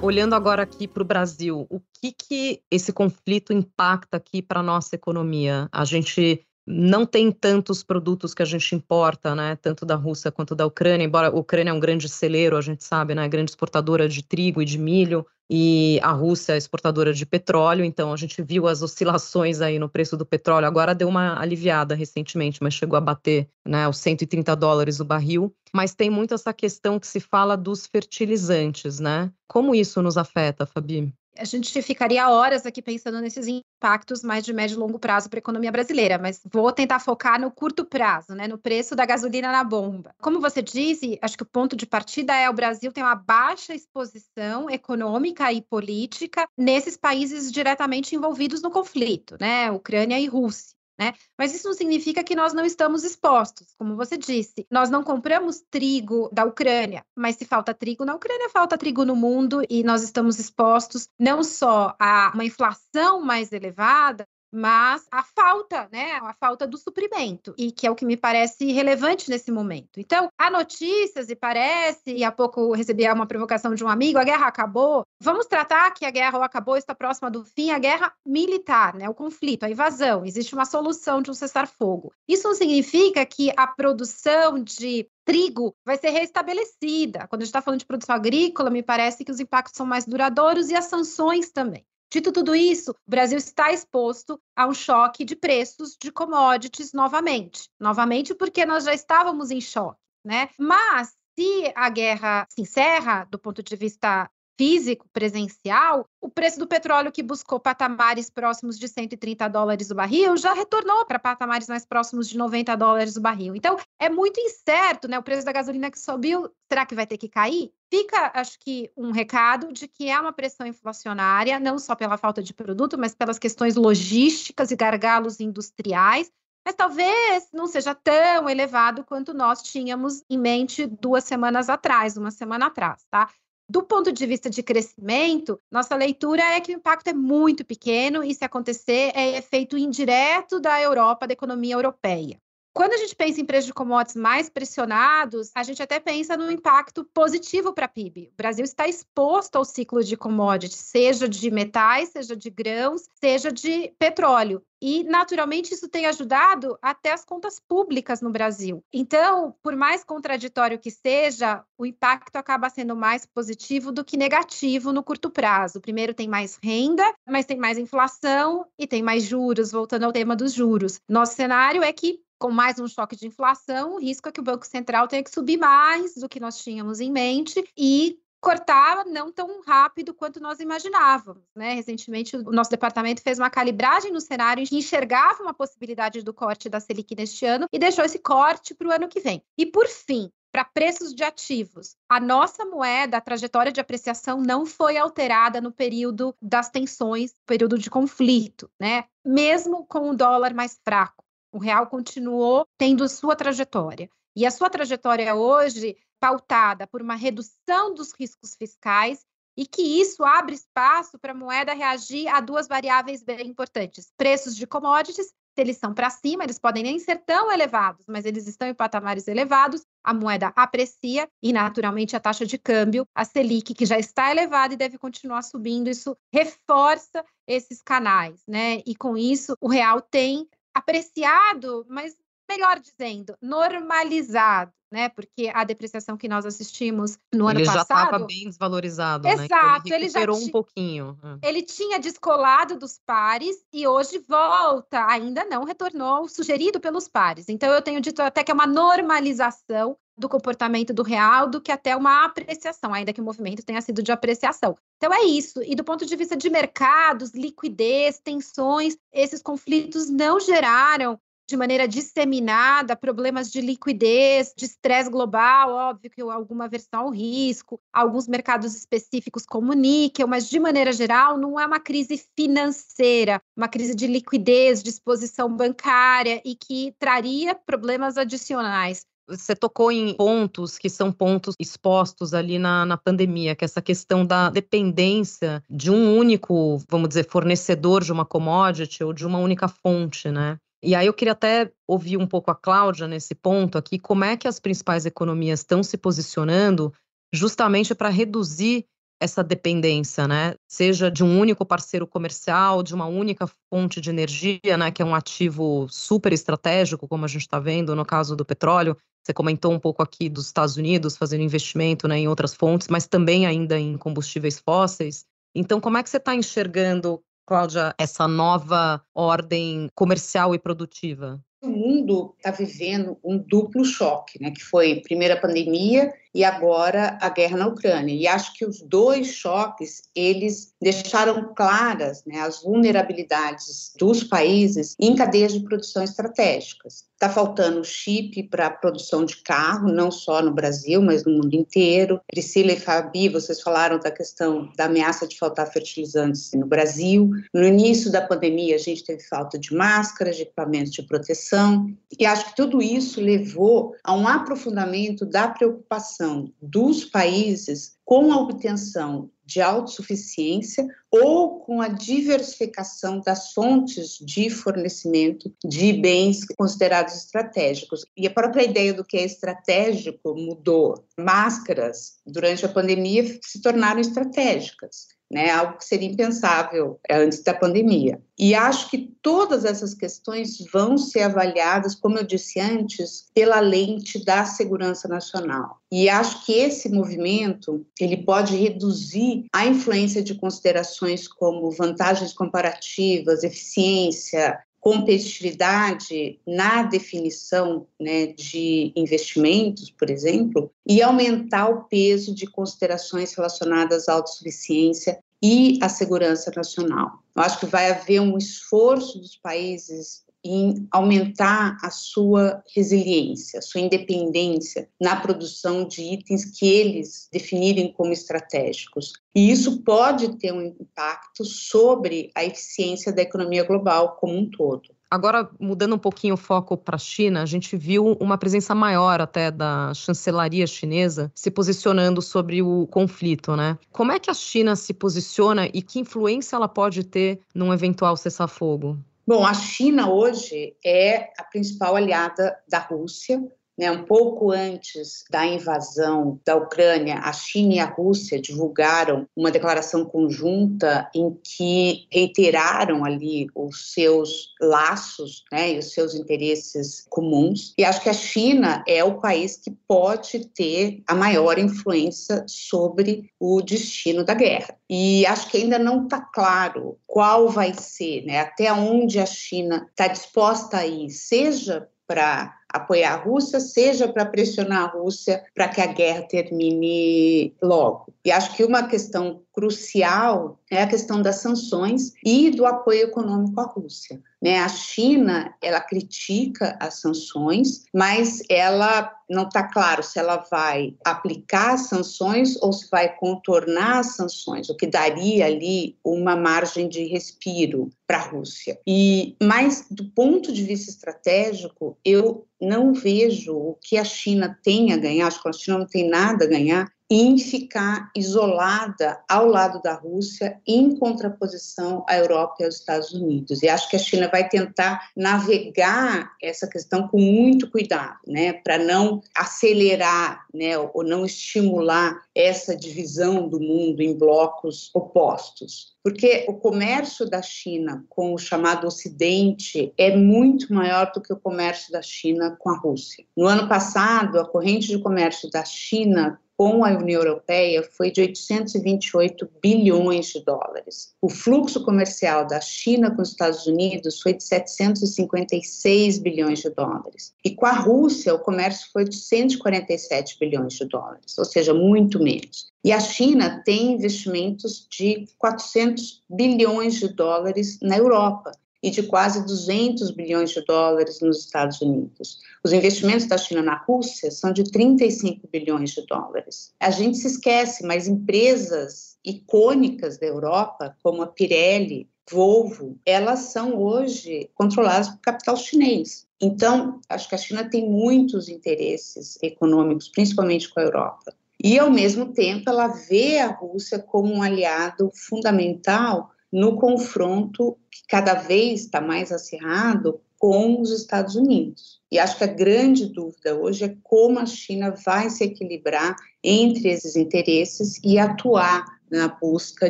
olhando 0.02 0.36
agora 0.36 0.64
aqui 0.64 0.88
para 0.88 1.04
o 1.04 1.06
Brasil, 1.06 1.66
o 1.70 1.80
que, 1.80 2.12
que 2.12 2.62
esse 2.72 2.94
conflito 2.94 3.54
impacta 3.54 4.18
aqui 4.18 4.42
para 4.42 4.60
a 4.60 4.64
nossa 4.64 4.96
economia? 4.96 5.68
A 5.72 5.86
gente 5.86 6.46
não 6.68 7.06
tem 7.06 7.32
tantos 7.32 7.82
produtos 7.82 8.34
que 8.34 8.44
a 8.44 8.46
gente 8.46 8.76
importa, 8.76 9.34
né, 9.34 9.56
tanto 9.56 9.86
da 9.86 9.96
Rússia 9.96 10.30
quanto 10.30 10.54
da 10.54 10.66
Ucrânia, 10.66 11.06
embora 11.06 11.30
a 11.30 11.32
Ucrânia 11.32 11.72
é 11.72 11.74
um 11.74 11.80
grande 11.80 12.10
celeiro, 12.10 12.58
a 12.58 12.62
gente 12.62 12.84
sabe, 12.84 13.16
né, 13.16 13.26
grande 13.30 13.52
exportadora 13.52 14.10
de 14.10 14.22
trigo 14.22 14.62
e 14.62 14.66
de 14.66 14.78
milho, 14.78 15.26
e 15.50 15.98
a 16.04 16.12
Rússia 16.12 16.54
é 16.54 16.58
exportadora 16.58 17.14
de 17.14 17.26
petróleo, 17.26 17.86
então 17.86 18.12
a 18.12 18.18
gente 18.18 18.42
viu 18.42 18.68
as 18.68 18.82
oscilações 18.82 19.62
aí 19.62 19.80
no 19.80 19.88
preço 19.88 20.18
do 20.18 20.26
petróleo, 20.26 20.68
agora 20.68 20.94
deu 20.94 21.08
uma 21.08 21.40
aliviada 21.40 21.96
recentemente, 21.96 22.62
mas 22.62 22.74
chegou 22.74 22.98
a 22.98 23.02
bater, 23.02 23.48
né, 23.66 23.88
os 23.88 23.98
130 23.98 24.54
dólares 24.54 25.00
o 25.00 25.06
barril, 25.06 25.56
mas 25.74 25.96
tem 25.96 26.10
muito 26.10 26.34
essa 26.34 26.54
questão 26.54 27.00
que 27.00 27.08
se 27.08 27.22
fala 27.22 27.56
dos 27.56 27.88
fertilizantes, 27.88 29.00
né? 29.00 29.32
Como 29.48 29.76
isso 29.76 30.02
nos 30.02 30.18
afeta, 30.18 30.66
Fabi? 30.66 31.14
A 31.38 31.44
gente 31.44 31.82
ficaria 31.82 32.30
horas 32.30 32.66
aqui 32.66 32.82
pensando 32.82 33.22
nesses 33.22 33.48
impactos 33.48 34.24
mais 34.24 34.44
de 34.44 34.54
médio 34.54 34.76
e 34.76 34.80
longo 34.80 35.00
prazo 35.00 35.30
para 35.30 35.38
a 35.38 35.40
economia 35.40 35.72
brasileira, 35.72 36.18
mas 36.18 36.42
vou 36.52 36.72
tentar 36.72 37.00
focar 37.00 37.40
no 37.40 37.52
curto 37.52 37.86
prazo, 37.86 38.34
né, 38.34 38.48
no 38.48 38.58
preço 38.58 38.96
da 38.96 39.06
gasolina 39.06 39.52
na 39.52 39.64
bomba. 39.64 40.14
Como 40.22 40.40
você 40.40 40.62
disse, 40.62 41.18
acho 41.22 41.38
que 41.38 41.44
o 41.44 41.48
ponto 41.48 41.76
de 41.76 41.86
partida 41.86 42.36
é 42.36 42.50
o 42.50 42.54
Brasil 42.54 42.92
tem 42.92 43.04
uma 43.04 43.16
baixa 43.16 43.74
exposição 43.74 44.70
econômica 44.70 45.52
e 45.52 45.62
política 45.62 46.48
nesses 46.58 46.98
países 46.98 47.52
diretamente 47.52 48.16
envolvidos 48.16 48.62
no 48.62 48.72
conflito, 48.72 49.38
né, 49.40 49.72
Ucrânia 49.72 50.20
e 50.20 50.28
Rússia. 50.28 50.77
Né? 51.00 51.14
Mas 51.38 51.54
isso 51.54 51.68
não 51.68 51.76
significa 51.76 52.24
que 52.24 52.36
nós 52.36 52.54
não 52.54 52.66
estamos 52.66 53.04
expostos, 53.04 53.76
como 53.78 53.96
você 53.96 54.18
disse. 54.18 54.66
Nós 54.72 54.90
não 54.90 55.04
compramos 55.04 55.64
trigo 55.70 56.28
da 56.34 56.44
Ucrânia, 56.44 57.06
mas 57.16 57.36
se 57.36 57.46
falta 57.46 57.74
trigo 57.74 58.04
na 58.04 58.16
Ucrânia, 58.16 58.50
falta 58.50 58.78
trigo 58.78 59.06
no 59.06 59.16
mundo 59.16 59.62
e 59.70 59.84
nós 59.84 60.02
estamos 60.02 60.40
expostos 60.40 61.08
não 61.20 61.44
só 61.44 61.96
a 62.00 62.32
uma 62.34 62.46
inflação 62.46 63.22
mais 63.22 63.52
elevada, 63.52 64.28
mas 64.52 65.06
a 65.12 65.24
falta, 65.24 65.88
né, 65.92 66.14
a 66.14 66.34
falta 66.34 66.68
do 66.68 66.78
suprimento, 66.78 67.54
e 67.58 67.72
que 67.72 67.86
é 67.86 67.92
o 67.92 67.96
que 67.96 68.06
me 68.06 68.18
parece 68.18 68.72
relevante 68.72 69.30
nesse 69.30 69.52
momento. 69.52 70.00
Então, 70.00 70.30
há 70.38 70.50
notícias 70.50 71.30
e 71.30 71.36
parece, 71.36 72.14
e 72.14 72.24
há 72.24 72.32
pouco 72.32 72.72
recebi 72.74 73.08
uma 73.10 73.26
provocação 73.26 73.76
de 73.76 73.84
um 73.84 73.90
amigo, 73.90 74.20
a 74.20 74.24
guerra 74.24 74.48
acabou. 74.48 75.04
Vamos 75.22 75.46
tratar 75.46 75.92
que 75.92 76.06
a 76.06 76.12
guerra 76.12 76.38
ou 76.38 76.44
acabou, 76.44 76.78
está 76.78 76.94
próxima 76.96 77.30
do 77.30 77.44
fim, 77.44 77.72
a 77.72 77.80
guerra 77.80 78.14
militar, 78.26 78.96
né, 78.96 79.10
o 79.10 79.14
conflito, 79.14 79.64
a 79.64 79.70
invasão, 79.70 80.26
existe 80.26 80.54
uma 80.54 80.66
solução 80.66 81.22
de 81.22 81.32
um 81.32 81.34
cessar-fogo. 81.34 82.14
Isso 82.28 82.48
não 82.48 82.56
significa 82.56 83.26
que 83.26 83.52
a 83.56 83.68
produção 83.68 84.64
de 84.64 85.10
trigo 85.26 85.76
vai 85.86 85.98
ser 85.98 86.12
restabelecida. 86.12 87.28
Quando 87.28 87.42
a 87.42 87.46
gente 87.46 87.50
está 87.50 87.62
falando 87.62 87.82
de 87.82 87.86
produção 87.86 88.16
agrícola, 88.16 88.70
me 88.70 88.82
parece 88.82 89.26
que 89.26 89.32
os 89.32 89.42
impactos 89.42 89.76
são 89.76 89.86
mais 89.86 90.06
duradouros 90.06 90.70
e 90.70 90.76
as 90.76 90.86
sanções 90.86 91.52
também. 91.52 91.86
Dito 92.10 92.32
tudo 92.32 92.56
isso, 92.56 92.92
o 92.92 92.96
Brasil 93.06 93.38
está 93.38 93.72
exposto 93.72 94.40
a 94.56 94.66
um 94.66 94.74
choque 94.74 95.26
de 95.26 95.36
preços 95.36 95.98
de 96.02 96.12
commodities 96.12 96.94
novamente. 96.94 97.70
Novamente, 97.80 98.34
porque 98.34 98.66
nós 98.66 98.86
já 98.86 98.94
estávamos 98.94 99.52
em 99.52 99.60
choque, 99.60 100.00
né? 100.24 100.50
Mas 100.58 101.14
se 101.38 101.72
a 101.76 101.90
guerra 101.90 102.48
se 102.50 102.62
encerra 102.62 103.26
do 103.26 103.38
ponto 103.38 103.62
de 103.62 103.76
vista 103.76 104.30
físico, 104.58 105.08
presencial, 105.14 106.10
o 106.20 106.30
preço 106.30 106.58
do 106.58 106.68
petróleo 106.68 107.12
que 107.12 107.22
buscou 107.22 107.60
patamares 107.60 108.30
próximos 108.30 108.80
de 108.80 108.88
130 108.88 109.48
dólares 109.48 109.92
o 109.92 109.96
barril 109.96 110.36
já 110.36 110.54
retornou 110.54 111.06
para 111.06 111.20
patamares 111.20 111.68
mais 111.68 111.86
próximos 111.86 112.28
de 112.28 112.38
90 112.38 112.76
dólares 112.76 113.16
o 113.16 113.22
barril. 113.22 113.56
Então, 113.56 113.78
é 114.00 114.10
muito 114.10 114.40
incerto, 114.40 115.08
né? 115.08 115.20
O 115.20 115.24
preço 115.24 115.46
da 115.46 115.52
gasolina 115.52 115.92
que 115.92 116.00
subiu, 116.00 116.50
será 116.68 116.86
que 116.86 116.96
vai 116.96 117.06
ter 117.06 117.18
que 117.18 117.30
cair? 117.30 117.72
Fica, 117.90 118.32
acho 118.34 118.58
que, 118.60 118.92
um 118.98 119.12
recado 119.12 119.72
de 119.72 119.88
que 119.88 120.10
é 120.10 120.20
uma 120.20 120.34
pressão 120.34 120.66
inflacionária, 120.66 121.60
não 121.60 121.78
só 121.78 121.96
pela 121.96 122.18
falta 122.18 122.42
de 122.42 122.54
produto, 122.54 122.98
mas 122.98 123.14
pelas 123.14 123.40
questões 123.40 123.76
logísticas 123.76 124.72
e 124.72 124.76
gargalos 124.76 125.40
industriais, 125.40 126.30
mas 126.66 126.76
talvez 126.76 127.48
não 127.54 127.66
seja 127.66 127.96
tão 127.96 128.50
elevado 128.50 129.06
quanto 129.06 129.34
nós 129.34 129.62
tínhamos 129.62 130.22
em 130.30 130.38
mente 130.38 130.86
duas 130.86 131.24
semanas 131.24 131.70
atrás, 131.70 132.18
uma 132.18 132.30
semana 132.30 132.66
atrás, 132.66 133.06
tá? 133.10 133.30
Do 133.70 133.84
ponto 133.84 134.14
de 134.14 134.26
vista 134.26 134.50
de 134.50 134.64
crescimento, 134.64 135.62
nossa 135.70 135.94
leitura 135.94 136.42
é 136.42 136.62
que 136.62 136.72
o 136.72 136.76
impacto 136.76 137.10
é 137.10 137.14
muito 137.14 137.66
pequeno 137.66 138.24
e, 138.24 138.34
se 138.34 138.46
acontecer, 138.46 139.12
é 139.14 139.38
efeito 139.38 139.78
indireto 139.78 140.60
da 140.60 140.82
Europa, 140.82 141.28
da 141.28 141.34
economia 141.34 141.76
europeia. 141.76 142.42
Quando 142.78 142.94
a 142.94 142.98
gente 142.98 143.16
pensa 143.16 143.42
em 143.42 143.46
preços 143.46 143.66
de 143.66 143.74
commodities 143.74 144.16
mais 144.16 144.52
pressionados, 144.52 145.50
a 145.56 145.64
gente 145.64 145.82
até 145.82 146.00
pensa 146.00 146.38
no 146.38 146.52
impacto 146.52 147.04
positivo 147.04 147.74
para 147.74 147.86
a 147.86 147.90
PIB. 147.90 148.30
O 148.32 148.38
Brasil 148.38 148.64
está 148.64 148.88
exposto 148.88 149.56
ao 149.56 149.66
ciclo 149.66 150.04
de 150.04 150.16
commodities, 150.16 150.78
seja 150.78 151.28
de 151.28 151.50
metais, 151.50 152.10
seja 152.10 152.36
de 152.36 152.52
grãos, 152.52 153.10
seja 153.20 153.52
de 153.52 153.92
petróleo. 153.98 154.62
E, 154.80 155.04
naturalmente, 155.04 155.74
isso 155.74 155.90
tem 155.90 156.06
ajudado 156.06 156.78
até 156.80 157.12
as 157.12 157.26
contas 157.26 157.60
públicas 157.60 158.22
no 158.22 158.30
Brasil. 158.30 158.84
Então, 158.94 159.56
por 159.64 159.76
mais 159.76 160.04
contraditório 160.04 160.78
que 160.78 160.92
seja, 160.92 161.64
o 161.80 161.84
impacto 161.84 162.36
acaba 162.36 162.70
sendo 162.70 162.96
mais 162.96 163.26
positivo 163.26 163.92
do 163.92 164.06
que 164.06 164.16
negativo 164.16 164.94
no 164.94 165.04
curto 165.04 165.32
prazo. 165.32 165.82
Primeiro, 165.82 166.14
tem 166.14 166.28
mais 166.28 166.60
renda, 166.62 167.04
mas 167.28 167.48
tem 167.48 167.58
mais 167.58 167.80
inflação 167.80 168.68
e 168.78 168.86
tem 168.86 169.02
mais 169.02 169.24
juros, 169.24 169.72
voltando 169.72 170.04
ao 170.04 170.14
tema 170.14 170.36
dos 170.36 170.54
juros. 170.54 171.00
Nosso 171.10 171.34
cenário 171.34 171.82
é 171.82 171.92
que 171.92 172.22
com 172.40 172.52
mais 172.52 172.80
um 172.80 172.88
choque 172.88 173.16
de 173.16 173.28
inflação, 173.28 173.96
o 173.96 174.00
risco 174.00 174.30
é 174.30 174.32
que 174.32 174.40
o 174.40 174.44
Banco 174.44 174.66
Central 174.66 175.08
tenha 175.08 175.24
que 175.24 175.32
subir 175.32 175.58
mais 175.58 176.16
do 176.16 176.30
que 176.30 176.40
nós 176.40 176.58
tínhamos 176.58 177.00
em 177.00 177.12
mente 177.12 177.64
e 177.78 178.20
cortar 178.40 179.06
não 179.06 179.32
tão 179.32 179.62
rápido 179.62 180.14
quanto 180.14 180.40
nós 180.40 180.60
imaginávamos. 180.60 181.44
Né? 181.56 181.74
Recentemente, 181.74 182.36
o 182.36 182.52
nosso 182.52 182.70
departamento 182.70 183.22
fez 183.22 183.40
uma 183.40 183.50
calibragem 183.50 184.12
no 184.12 184.22
cenário 184.22 184.64
e 184.64 184.76
enxergava 184.76 185.42
uma 185.42 185.54
possibilidade 185.54 186.22
do 186.22 186.34
corte 186.34 186.70
da 186.70 186.80
Selic 186.80 187.16
neste 187.16 187.46
ano 187.46 187.68
e 187.72 187.80
deixou 187.80 188.06
esse 188.06 188.20
corte 188.20 188.74
para 188.76 188.88
o 188.88 188.92
ano 188.92 189.08
que 189.08 189.20
vem. 189.20 189.44
E, 189.58 189.66
por 189.66 189.88
fim, 189.88 190.30
para 190.52 190.64
preços 190.64 191.14
de 191.14 191.24
ativos. 191.24 191.96
A 192.10 192.20
nossa 192.20 192.66
moeda, 192.66 193.18
a 193.18 193.22
trajetória 193.22 193.72
de 193.72 193.82
apreciação 193.82 194.42
não 194.42 194.66
foi 194.66 194.98
alterada 194.98 195.60
no 195.60 195.72
período 195.72 196.34
das 196.42 196.70
tensões, 196.70 197.34
período 197.46 197.78
de 197.78 197.90
conflito, 197.90 198.70
né? 198.80 199.06
Mesmo 199.26 199.86
com 199.86 200.10
o 200.10 200.16
dólar 200.16 200.54
mais 200.54 200.80
fraco. 200.84 201.27
O 201.52 201.58
real 201.58 201.88
continuou 201.88 202.66
tendo 202.78 203.08
sua 203.08 203.36
trajetória. 203.36 204.10
E 204.36 204.46
a 204.46 204.52
sua 204.52 204.70
trajetória 204.70 205.34
hoje 205.34 205.98
pautada 206.20 206.88
por 206.88 207.02
uma 207.02 207.16
redução 207.16 207.94
dos 207.94 208.14
riscos 208.14 208.56
fiscais 208.56 209.26
e 209.58 209.66
que 209.66 209.82
isso 209.82 210.24
abre 210.24 210.54
espaço 210.54 211.18
para 211.18 211.32
a 211.32 211.36
moeda 211.36 211.74
reagir 211.74 212.28
a 212.28 212.40
duas 212.40 212.68
variáveis 212.68 213.24
bem 213.24 213.48
importantes: 213.48 214.12
preços 214.16 214.56
de 214.56 214.68
commodities, 214.68 215.28
se 215.28 215.62
eles 215.62 215.78
são 215.78 215.92
para 215.92 216.12
cima, 216.12 216.44
eles 216.44 216.60
podem 216.60 216.84
nem 216.84 217.00
ser 217.00 217.18
tão 217.26 217.52
elevados, 217.52 218.06
mas 218.08 218.26
eles 218.26 218.46
estão 218.46 218.68
em 218.68 218.76
patamares 218.76 219.28
elevados, 219.28 219.84
a 220.04 220.14
moeda 220.14 220.54
aprecia 220.56 221.28
e, 221.42 221.52
naturalmente, 221.52 222.16
a 222.16 222.20
taxa 222.20 222.46
de 222.46 222.60
câmbio, 222.60 223.08
a 223.16 223.26
Selic, 223.26 223.74
que 223.74 223.86
já 223.88 223.98
está 223.98 224.30
elevada 224.30 224.76
e 224.76 224.78
deve 224.78 225.00
continuar 225.00 225.42
subindo, 225.42 225.90
isso 225.90 226.16
reforça 226.32 227.26
esses 227.48 227.82
canais, 227.82 228.44
né? 228.48 228.84
E 228.86 228.96
com 228.96 229.18
isso, 229.18 229.58
o 229.60 229.68
real 229.68 230.00
tem 230.00 230.48
apreciado, 230.78 231.86
mas 231.90 232.16
melhor 232.50 232.80
dizendo, 232.80 233.36
normalizado, 233.42 234.72
né? 234.92 235.10
Porque 235.10 235.52
a 235.54 235.64
depreciação 235.64 236.16
que 236.16 236.30
nós 236.30 236.46
assistimos 236.46 237.18
no 237.34 237.50
ele 237.50 237.60
ano 237.60 237.66
passado. 237.66 237.70
Ele 237.70 237.76
já 237.76 237.82
estava 237.82 238.26
bem 238.26 238.46
desvalorizado, 238.46 239.28
Exato, 239.28 239.40
né? 239.42 239.46
Então, 239.46 239.98
ele, 239.98 240.06
ele 240.06 240.10
já 240.10 240.32
um 240.32 240.50
pouquinho. 240.50 241.20
É. 241.42 241.50
Ele 241.50 241.62
tinha 241.62 242.00
descolado 242.00 242.80
dos 242.80 243.00
pares 243.06 243.58
e 243.74 243.86
hoje 243.86 244.20
volta, 244.20 245.06
ainda 245.08 245.44
não 245.46 245.66
retornou 245.66 246.28
sugerido 246.30 246.80
pelos 246.80 247.08
pares. 247.08 247.50
Então 247.50 247.70
eu 247.74 247.82
tenho 247.82 248.00
dito 248.00 248.22
até 248.22 248.44
que 248.44 248.52
é 248.52 248.54
uma 248.54 248.68
normalização 248.68 249.98
do 250.18 250.28
comportamento 250.28 250.94
do 250.94 251.04
real 251.04 251.48
do 251.48 251.62
que 251.62 251.72
até 251.72 251.96
uma 251.96 252.26
apreciação, 252.26 252.94
ainda 252.94 253.14
que 253.14 253.22
o 253.22 253.24
movimento 253.24 253.64
tenha 253.64 253.82
sido 253.82 254.02
de 254.02 254.12
apreciação. 254.12 254.76
Então 254.98 255.14
é 255.14 255.24
isso. 255.24 255.62
E 255.64 255.76
do 255.76 255.84
ponto 255.84 256.06
de 256.06 256.16
vista 256.16 256.36
de 256.36 256.50
mercados, 256.50 257.34
liquidez, 257.34 258.20
tensões, 258.20 258.98
esses 259.14 259.42
conflitos 259.42 260.10
não 260.10 260.40
geraram 260.40 261.20
de 261.50 261.56
maneira 261.56 261.88
disseminada 261.88 262.96
problemas 262.96 263.50
de 263.50 263.62
liquidez, 263.62 264.54
de 264.56 264.66
estresse 264.66 265.10
global, 265.10 265.72
óbvio 265.72 266.12
que 266.12 266.22
alguma 266.22 266.68
versão 266.68 267.06
ao 267.06 267.10
risco, 267.10 267.80
alguns 267.92 268.28
mercados 268.28 268.76
específicos 268.76 269.46
como 269.46 269.72
níquel, 269.72 270.28
mas 270.28 270.50
de 270.50 270.60
maneira 270.60 270.92
geral 270.92 271.38
não 271.38 271.58
é 271.58 271.66
uma 271.66 271.80
crise 271.80 272.22
financeira, 272.36 273.42
uma 273.56 273.70
crise 273.70 273.96
de 273.96 274.08
liquidez, 274.08 274.84
de 274.84 274.90
exposição 274.90 275.50
bancária 275.50 276.42
e 276.44 276.54
que 276.54 276.94
traria 277.00 277.56
problemas 277.56 278.18
adicionais. 278.18 279.06
Você 279.30 279.56
tocou 279.56 279.92
em 279.92 280.14
pontos 280.16 280.78
que 280.78 280.90
são 280.90 281.12
pontos 281.12 281.56
expostos 281.60 282.34
ali 282.34 282.58
na, 282.58 282.86
na 282.86 282.98
pandemia, 282.98 283.56
que 283.56 283.64
é 283.64 283.68
essa 283.68 283.82
questão 283.82 284.26
da 284.26 284.50
dependência 284.50 285.62
de 285.70 285.92
um 285.92 286.18
único, 286.18 286.78
vamos 286.90 287.10
dizer, 287.10 287.30
fornecedor 287.30 288.04
de 288.04 288.12
uma 288.12 288.26
commodity 288.26 289.04
ou 289.04 289.12
de 289.12 289.26
uma 289.26 289.40
única 289.40 289.68
fonte, 289.68 290.32
né? 290.32 290.58
E 290.82 290.96
aí 290.96 291.08
eu 291.08 291.14
queria 291.14 291.34
até 291.34 291.72
ouvir 291.88 292.18
um 292.18 292.28
pouco 292.28 292.52
a 292.52 292.56
Cláudia 292.56 293.08
nesse 293.08 293.34
ponto 293.34 293.78
aqui, 293.78 293.98
como 293.98 294.24
é 294.24 294.38
que 294.38 294.48
as 294.48 294.60
principais 294.60 295.06
economias 295.06 295.60
estão 295.60 295.82
se 295.82 295.98
posicionando 295.98 296.94
justamente 297.34 297.94
para 297.94 298.10
reduzir 298.10 298.86
essa 299.20 299.44
dependência, 299.44 300.28
né? 300.28 300.54
Seja 300.68 301.10
de 301.10 301.24
um 301.24 301.40
único 301.40 301.66
parceiro 301.66 302.06
comercial, 302.06 302.84
de 302.84 302.94
uma 302.94 303.08
única 303.08 303.48
fonte 303.70 304.00
de 304.00 304.10
energia, 304.10 304.78
né? 304.78 304.92
Que 304.92 305.02
é 305.02 305.06
um 305.06 305.16
ativo 305.16 305.88
super 305.90 306.32
estratégico, 306.32 307.08
como 307.08 307.26
a 307.26 307.28
gente 307.28 307.42
está 307.42 307.60
vendo 307.60 307.96
no 307.96 308.06
caso 308.06 308.36
do 308.36 308.46
petróleo. 308.46 308.96
Você 309.28 309.34
comentou 309.34 309.74
um 309.74 309.80
pouco 309.80 310.02
aqui 310.02 310.30
dos 310.30 310.46
Estados 310.46 310.78
Unidos 310.78 311.18
fazendo 311.18 311.44
investimento 311.44 312.08
né, 312.08 312.18
em 312.20 312.30
outras 312.30 312.54
fontes, 312.54 312.88
mas 312.88 313.08
também 313.08 313.46
ainda 313.46 313.78
em 313.78 313.98
combustíveis 313.98 314.58
fósseis. 314.58 315.26
Então, 315.54 315.82
como 315.82 315.98
é 315.98 316.04
que 316.04 316.10
você 316.10 316.16
está 316.16 316.34
enxergando, 316.34 317.22
Cláudia, 317.46 317.94
essa 317.98 318.26
nova 318.26 319.04
ordem 319.14 319.90
comercial 319.94 320.56
e 320.56 320.60
produtiva? 320.60 321.44
O 321.62 321.68
mundo 321.68 322.36
está 322.38 322.52
vivendo 322.52 323.18
um 323.22 323.38
duplo 323.38 323.84
choque, 323.84 324.42
né? 324.42 324.50
Que 324.52 324.64
foi 324.64 325.02
primeiro 325.02 325.34
a 325.34 325.42
pandemia 325.42 326.10
e 326.38 326.44
agora 326.44 327.18
a 327.20 327.30
guerra 327.30 327.58
na 327.58 327.68
Ucrânia. 327.68 328.14
E 328.14 328.28
acho 328.28 328.54
que 328.54 328.64
os 328.64 328.80
dois 328.80 329.26
choques, 329.26 330.04
eles 330.16 330.72
deixaram 330.80 331.52
claras 331.56 332.24
né, 332.28 332.42
as 332.42 332.62
vulnerabilidades 332.62 333.92
dos 333.98 334.24
países 334.24 334.96
em 335.00 335.16
cadeias 335.16 335.54
de 335.54 335.62
produção 335.62 336.04
estratégicas. 336.04 337.08
Está 337.18 337.28
faltando 337.28 337.84
chip 337.84 338.44
para 338.44 338.68
a 338.68 338.70
produção 338.70 339.26
de 339.26 339.38
carro, 339.38 339.92
não 339.92 340.12
só 340.12 340.40
no 340.40 340.54
Brasil, 340.54 341.02
mas 341.02 341.26
no 341.26 341.32
mundo 341.32 341.56
inteiro. 341.56 342.22
Priscila 342.28 342.74
e 342.74 342.80
Fabi, 342.80 343.30
vocês 343.30 343.60
falaram 343.60 344.00
da 344.00 344.12
questão 344.12 344.72
da 344.78 344.86
ameaça 344.86 345.28
de 345.28 345.36
faltar 345.40 345.66
fertilizantes 345.72 346.52
no 346.54 346.68
Brasil. 346.68 347.32
No 347.52 347.64
início 347.64 348.12
da 348.12 348.22
pandemia, 348.22 348.76
a 348.76 348.78
gente 348.78 349.04
teve 349.04 349.24
falta 349.24 349.58
de 349.58 349.74
máscaras, 349.74 350.36
de 350.36 350.44
equipamentos 350.44 350.92
de 350.92 351.02
proteção. 351.02 351.92
E 352.20 352.24
acho 352.28 352.50
que 352.50 352.56
tudo 352.56 352.80
isso 352.80 353.20
levou 353.20 353.96
a 354.04 354.14
um 354.14 354.28
aprofundamento 354.28 355.26
da 355.26 355.48
preocupação 355.48 356.27
dos 356.62 357.06
países 357.06 357.98
com 358.04 358.32
a 358.32 358.40
obtenção 358.40 359.30
de 359.46 359.62
autossuficiência 359.62 360.86
ou 361.10 361.60
com 361.62 361.82
a 361.82 361.88
diversificação 361.88 363.22
das 363.22 363.54
fontes 363.54 364.18
de 364.20 364.50
fornecimento 364.50 365.54
de 365.64 365.94
bens 365.94 366.46
considerados 366.58 367.16
estratégicos. 367.16 368.06
E 368.16 368.28
a 368.28 368.32
própria 368.32 368.64
ideia 368.64 368.94
do 368.94 369.06
que 369.06 369.18
é 369.18 369.24
estratégico 369.24 370.36
mudou. 370.36 371.06
Máscaras, 371.18 372.20
durante 372.26 372.66
a 372.66 372.70
pandemia, 372.70 373.40
se 373.42 373.62
tornaram 373.62 374.02
estratégicas 374.02 375.17
né? 375.32 375.50
Algo 375.52 375.78
que 375.78 375.86
seria 375.86 376.10
impensável 376.10 377.00
é, 377.08 377.18
antes 377.18 377.42
da 377.44 377.54
pandemia. 377.54 378.22
E 378.40 378.54
acho 378.54 378.90
que 378.90 379.14
todas 379.22 379.66
essas 379.66 379.94
questões 379.94 380.58
vão 380.72 380.98
ser 380.98 381.24
avaliadas, 381.24 381.96
como 381.96 382.18
eu 382.18 382.24
disse 382.24 382.60
antes, 382.60 383.30
pela 383.34 383.60
lente 383.60 384.24
da 384.24 384.46
segurança 384.46 385.08
nacional. 385.08 385.80
E 385.92 386.08
acho 386.08 386.46
que 386.46 386.54
esse 386.54 386.90
movimento 386.90 387.86
ele 388.00 388.18
pode 388.18 388.56
reduzir 388.56 389.46
a 389.52 389.66
influência 389.66 390.22
de 390.22 390.36
considerações 390.36 391.28
como 391.28 391.72
vantagens 391.72 392.32
comparativas, 392.34 393.44
eficiência, 393.44 394.60
competitividade 394.80 396.40
na 396.46 396.84
definição 396.84 397.88
né, 398.00 398.28
de 398.28 398.94
investimentos, 398.96 399.92
por 399.92 400.10
exemplo, 400.10 400.72
e 400.88 401.02
aumentar 401.02 401.70
o 401.70 401.84
peso 401.84 402.34
de 402.34 402.48
considerações 402.48 403.34
relacionadas 403.34 404.08
à 404.08 404.14
autossuficiência 404.14 405.20
e 405.42 405.78
à 405.82 405.90
segurança 405.90 406.52
nacional. 406.56 407.20
Eu 407.36 407.44
acho 407.44 407.60
que 407.60 407.66
vai 407.66 407.92
haver 407.92 408.20
um 408.20 408.38
esforço 408.38 409.20
dos 409.20 409.36
países 409.36 410.24
em 410.48 410.88
aumentar 410.92 411.78
a 411.84 411.90
sua 411.90 412.64
resiliência, 412.76 413.62
sua 413.62 413.82
independência 413.82 414.88
na 415.00 415.16
produção 415.16 415.88
de 415.88 416.02
itens 416.02 416.46
que 416.46 416.68
eles 416.68 417.28
definirem 417.32 417.92
como 417.92 418.12
estratégicos. 418.12 419.14
E 419.36 419.52
isso 419.52 419.84
pode 419.84 420.38
ter 420.38 420.52
um 420.52 420.62
impacto 420.62 421.46
sobre 421.46 422.32
a 422.36 422.44
eficiência 422.44 423.12
da 423.12 423.22
economia 423.22 423.64
global 423.64 424.18
como 424.20 424.38
um 424.38 424.50
todo. 424.50 424.98
Agora, 425.10 425.50
mudando 425.58 425.96
um 425.96 426.00
pouquinho 426.00 426.34
o 426.34 426.38
foco 426.38 426.76
para 426.76 426.98
a 426.98 427.00
China, 427.00 427.42
a 427.42 427.46
gente 427.46 427.78
viu 427.78 428.18
uma 428.20 428.38
presença 428.38 428.76
maior 428.76 429.22
até 429.22 429.50
da 429.50 429.94
chancelaria 429.94 430.68
chinesa 430.68 431.32
se 431.34 431.50
posicionando 431.50 432.22
sobre 432.22 432.62
o 432.62 432.86
conflito, 432.88 433.56
né? 433.56 433.78
Como 433.92 434.12
é 434.12 434.20
que 434.20 434.30
a 434.30 434.34
China 434.34 434.76
se 434.76 434.94
posiciona 434.94 435.68
e 435.74 435.82
que 435.82 436.00
influência 436.00 436.58
ela 436.58 436.68
pode 436.68 437.04
ter 437.06 437.40
num 437.56 437.74
eventual 437.74 438.18
cessar-fogo? 438.18 438.98
Bom, 439.28 439.46
a 439.46 439.54
China 439.54 440.10
hoje 440.10 440.78
é 440.86 441.34
a 441.38 441.44
principal 441.44 441.98
aliada 441.98 442.58
da 442.66 442.80
Rússia 442.80 443.44
né, 443.78 443.92
um 443.92 444.04
pouco 444.04 444.52
antes 444.52 445.24
da 445.30 445.46
invasão 445.46 446.40
da 446.46 446.56
Ucrânia, 446.56 447.20
a 447.20 447.32
China 447.32 447.76
e 447.76 447.80
a 447.80 447.86
Rússia 447.86 448.42
divulgaram 448.42 449.28
uma 449.36 449.52
declaração 449.52 450.04
conjunta 450.04 451.10
em 451.14 451.38
que 451.44 452.08
reiteraram 452.12 453.06
ali 453.06 453.48
os 453.54 453.94
seus 453.94 454.56
laços 454.60 455.44
né, 455.52 455.74
e 455.74 455.78
os 455.78 455.94
seus 455.94 456.16
interesses 456.16 457.06
comuns. 457.10 457.74
E 457.78 457.86
acho 457.86 458.02
que 458.02 458.10
a 458.10 458.14
China 458.14 458.84
é 458.88 459.04
o 459.04 459.20
país 459.20 459.58
que 459.58 459.72
pode 459.88 460.48
ter 460.48 461.04
a 461.06 461.14
maior 461.14 461.60
influência 461.60 462.44
sobre 462.48 463.30
o 463.40 463.62
destino 463.62 464.24
da 464.24 464.34
guerra. 464.34 464.76
E 464.90 465.26
acho 465.26 465.50
que 465.50 465.58
ainda 465.58 465.78
não 465.78 466.06
está 466.06 466.20
claro 466.20 466.98
qual 467.06 467.50
vai 467.50 467.74
ser, 467.74 468.26
né, 468.26 468.40
até 468.40 468.72
onde 468.74 469.20
a 469.20 469.26
China 469.26 469.88
está 469.90 470.08
disposta 470.08 470.78
a 470.78 470.88
ir, 470.88 471.10
seja 471.10 471.88
para 472.08 472.57
apoiar 472.70 473.14
a 473.14 473.18
Rússia, 473.18 473.60
seja 473.60 474.08
para 474.08 474.26
pressionar 474.26 474.84
a 474.84 474.98
Rússia 474.98 475.44
para 475.56 475.68
que 475.68 475.82
a 475.82 475.88
guerra 475.88 476.24
termine 476.24 477.56
logo. 477.62 478.14
E 478.24 478.32
acho 478.32 478.56
que 478.56 478.64
uma 478.64 478.88
questão 478.88 479.42
crucial 479.58 480.60
é 480.70 480.84
a 480.84 480.88
questão 480.88 481.20
das 481.20 481.38
sanções 481.38 482.14
e 482.24 482.52
do 482.52 482.64
apoio 482.64 483.06
econômico 483.06 483.60
à 483.60 483.64
Rússia. 483.64 484.22
Né? 484.40 484.60
A 484.60 484.70
China 484.70 485.52
ela 485.60 485.82
critica 485.82 486.78
as 486.80 487.02
sanções, 487.02 487.86
mas 487.92 488.44
ela 488.52 489.12
não 489.28 489.48
está 489.48 489.64
claro 489.64 490.04
se 490.04 490.20
ela 490.20 490.46
vai 490.52 490.94
aplicar 491.04 491.76
sanções 491.78 492.56
ou 492.62 492.72
se 492.72 492.88
vai 492.92 493.16
contornar 493.16 494.02
as 494.02 494.16
sanções, 494.16 494.70
o 494.70 494.78
que 494.78 494.86
daria 494.86 495.48
ali 495.48 495.98
uma 496.06 496.36
margem 496.36 496.88
de 496.88 497.06
respiro 497.06 497.90
para 498.06 498.18
a 498.18 498.28
Rússia. 498.28 498.80
E 498.86 499.36
mas 499.42 499.88
do 499.90 500.06
ponto 500.12 500.54
de 500.54 500.64
vista 500.64 500.92
estratégico, 500.92 501.98
eu 502.06 502.46
não 502.62 502.94
vejo 502.94 503.56
o 503.56 503.78
que 503.82 503.98
a 503.98 504.04
China 504.04 504.56
tem 504.64 504.94
a 504.94 504.98
ganhar, 504.98 505.28
acho 505.28 505.42
que 505.42 505.50
a 505.50 505.54
China 505.54 505.80
não 505.80 505.88
tem 505.88 506.08
nada 506.08 506.46
a 506.46 506.48
ganhar 506.48 506.88
em 507.10 507.38
ficar 507.38 508.12
isolada 508.16 509.20
ao 509.30 509.46
lado 509.46 509.82
da 509.82 509.94
Rússia, 509.94 510.60
em 510.68 510.96
contraposição 510.98 512.04
à 512.08 512.18
Europa 512.18 512.56
e 512.60 512.66
aos 512.66 512.76
Estados 512.76 513.14
Unidos. 513.14 513.64
E 513.64 513.70
acho 513.70 513.90
que 513.90 513.96
a 513.96 514.00
China 514.00 514.28
vai 514.30 514.48
tentar 514.48 515.10
navegar 515.16 516.34
essa 516.42 516.68
questão 516.68 517.08
com 517.08 517.20
muito 517.20 517.70
cuidado, 517.72 518.18
né, 518.28 518.54
para 518.54 518.78
não 518.78 519.22
acelerar, 519.36 520.46
né, 520.54 520.78
ou 520.78 521.04
não 521.04 521.26
estimular 521.26 522.22
essa 522.36 522.76
divisão 522.76 523.48
do 523.48 523.60
mundo 523.60 524.02
em 524.02 524.18
blocos 524.18 524.92
opostos. 524.94 525.96
Porque 526.04 526.46
o 526.48 526.54
comércio 526.54 527.30
da 527.30 527.42
China 527.42 528.06
com 528.10 528.34
o 528.34 528.38
chamado 528.38 528.88
Ocidente 528.88 529.94
é 529.98 530.16
muito 530.16 530.74
maior 530.74 531.12
do 531.14 531.22
que 531.22 531.34
o 531.34 531.40
comércio 531.40 531.92
da 531.92 532.02
China 532.02 532.56
com 532.60 532.70
a 532.70 532.78
Rússia. 532.78 533.26
No 533.36 533.46
ano 533.46 533.68
passado, 533.68 534.40
a 534.40 534.48
corrente 534.48 534.88
de 534.88 535.00
comércio 535.00 535.50
da 535.50 535.66
China 535.66 536.40
com 536.58 536.84
a 536.84 536.90
União 536.90 537.22
Europeia 537.22 537.84
foi 537.84 538.10
de 538.10 538.20
828 538.22 539.48
bilhões 539.62 540.26
de 540.28 540.44
dólares. 540.44 541.14
O 541.22 541.30
fluxo 541.30 541.86
comercial 541.86 542.48
da 542.48 542.60
China 542.60 543.16
com 543.16 543.22
os 543.22 543.30
Estados 543.30 543.68
Unidos 543.68 544.20
foi 544.20 544.34
de 544.34 544.44
756 544.44 546.18
bilhões 546.18 546.60
de 546.60 546.72
dólares. 546.72 547.32
E 547.46 547.52
com 547.52 547.68
a 547.68 547.74
Rússia, 547.74 548.34
o 548.34 548.40
comércio 548.40 548.90
foi 548.92 549.06
de 549.06 549.16
147 549.16 550.38
bilhões 550.40 550.74
de 550.74 550.86
dólares, 550.86 551.38
ou 551.38 551.46
seja, 551.46 551.76
muito 551.76 552.20
menos. 552.20 552.72
E 552.84 552.92
a 552.92 553.00
China 553.00 553.62
tem 553.64 553.92
investimentos 553.92 554.88
de 554.90 555.28
400 555.38 556.24
bilhões 556.28 556.96
de 556.96 557.10
dólares 557.10 557.78
na 557.82 557.98
Europa 557.98 558.52
e 558.82 558.90
de 558.90 559.04
quase 559.04 559.46
200 559.46 560.12
bilhões 560.12 560.52
de 560.52 560.64
dólares 560.66 561.20
nos 561.22 561.40
Estados 561.40 561.82
Unidos. 561.82 562.40
Os 562.64 562.72
investimentos 562.72 563.26
da 563.26 563.38
China 563.38 563.62
na 563.62 563.78
Rússia 563.78 564.30
são 564.30 564.52
de 564.52 564.64
35 564.64 565.48
bilhões 565.52 565.92
de 565.92 566.06
dólares. 566.06 566.74
A 566.80 566.92
gente 566.92 567.18
se 567.18 567.28
esquece, 567.28 567.84
mas 567.84 568.08
empresas 568.08 569.18
icônicas 569.24 570.18
da 570.18 570.28
Europa, 570.28 570.96
como 571.02 571.22
a 571.22 571.28
Pirelli, 571.28 572.08
Volvo, 572.30 573.00
elas 573.06 573.40
são 573.54 573.82
hoje 573.82 574.50
controladas 574.54 575.08
por 575.08 575.22
capital 575.22 575.56
chinês. 575.56 576.28
Então, 576.42 577.00
acho 577.08 577.30
que 577.30 577.36
a 577.36 577.38
China 577.38 577.70
tem 577.70 577.90
muitos 577.90 578.50
interesses 578.50 579.38
econômicos, 579.42 580.10
principalmente 580.10 580.70
com 580.70 580.82
a 580.82 580.84
Europa. 580.84 581.34
E, 581.64 581.80
ao 581.80 581.90
mesmo 581.90 582.34
tempo, 582.34 582.70
ela 582.70 582.88
vê 582.88 583.40
a 583.40 583.48
Rússia 583.48 583.98
como 583.98 584.34
um 584.34 584.42
aliado 584.42 585.10
fundamental 585.14 586.30
no 586.52 586.78
confronto 586.78 587.78
que 587.92 588.02
cada 588.08 588.34
vez 588.34 588.82
está 588.82 589.02
mais 589.02 589.32
acirrado 589.32 590.22
com 590.40 590.80
os 590.82 590.92
Estados 590.92 591.36
Unidos. 591.36 592.00
E 592.12 592.20
acho 592.20 592.38
que 592.38 592.44
a 592.44 592.48
grande 592.48 593.08
dúvida 593.08 593.56
hoje 593.56 593.86
é 593.86 593.96
como 594.04 594.40
a 594.40 594.46
China 594.46 594.94
vai 595.06 595.30
se 595.30 595.44
equilibrar 595.44 596.16
entre 596.44 596.90
esses 596.90 597.16
interesses 597.16 598.00
e 598.04 598.20
atuar 598.20 598.86
na 599.12 599.28
busca 599.28 599.90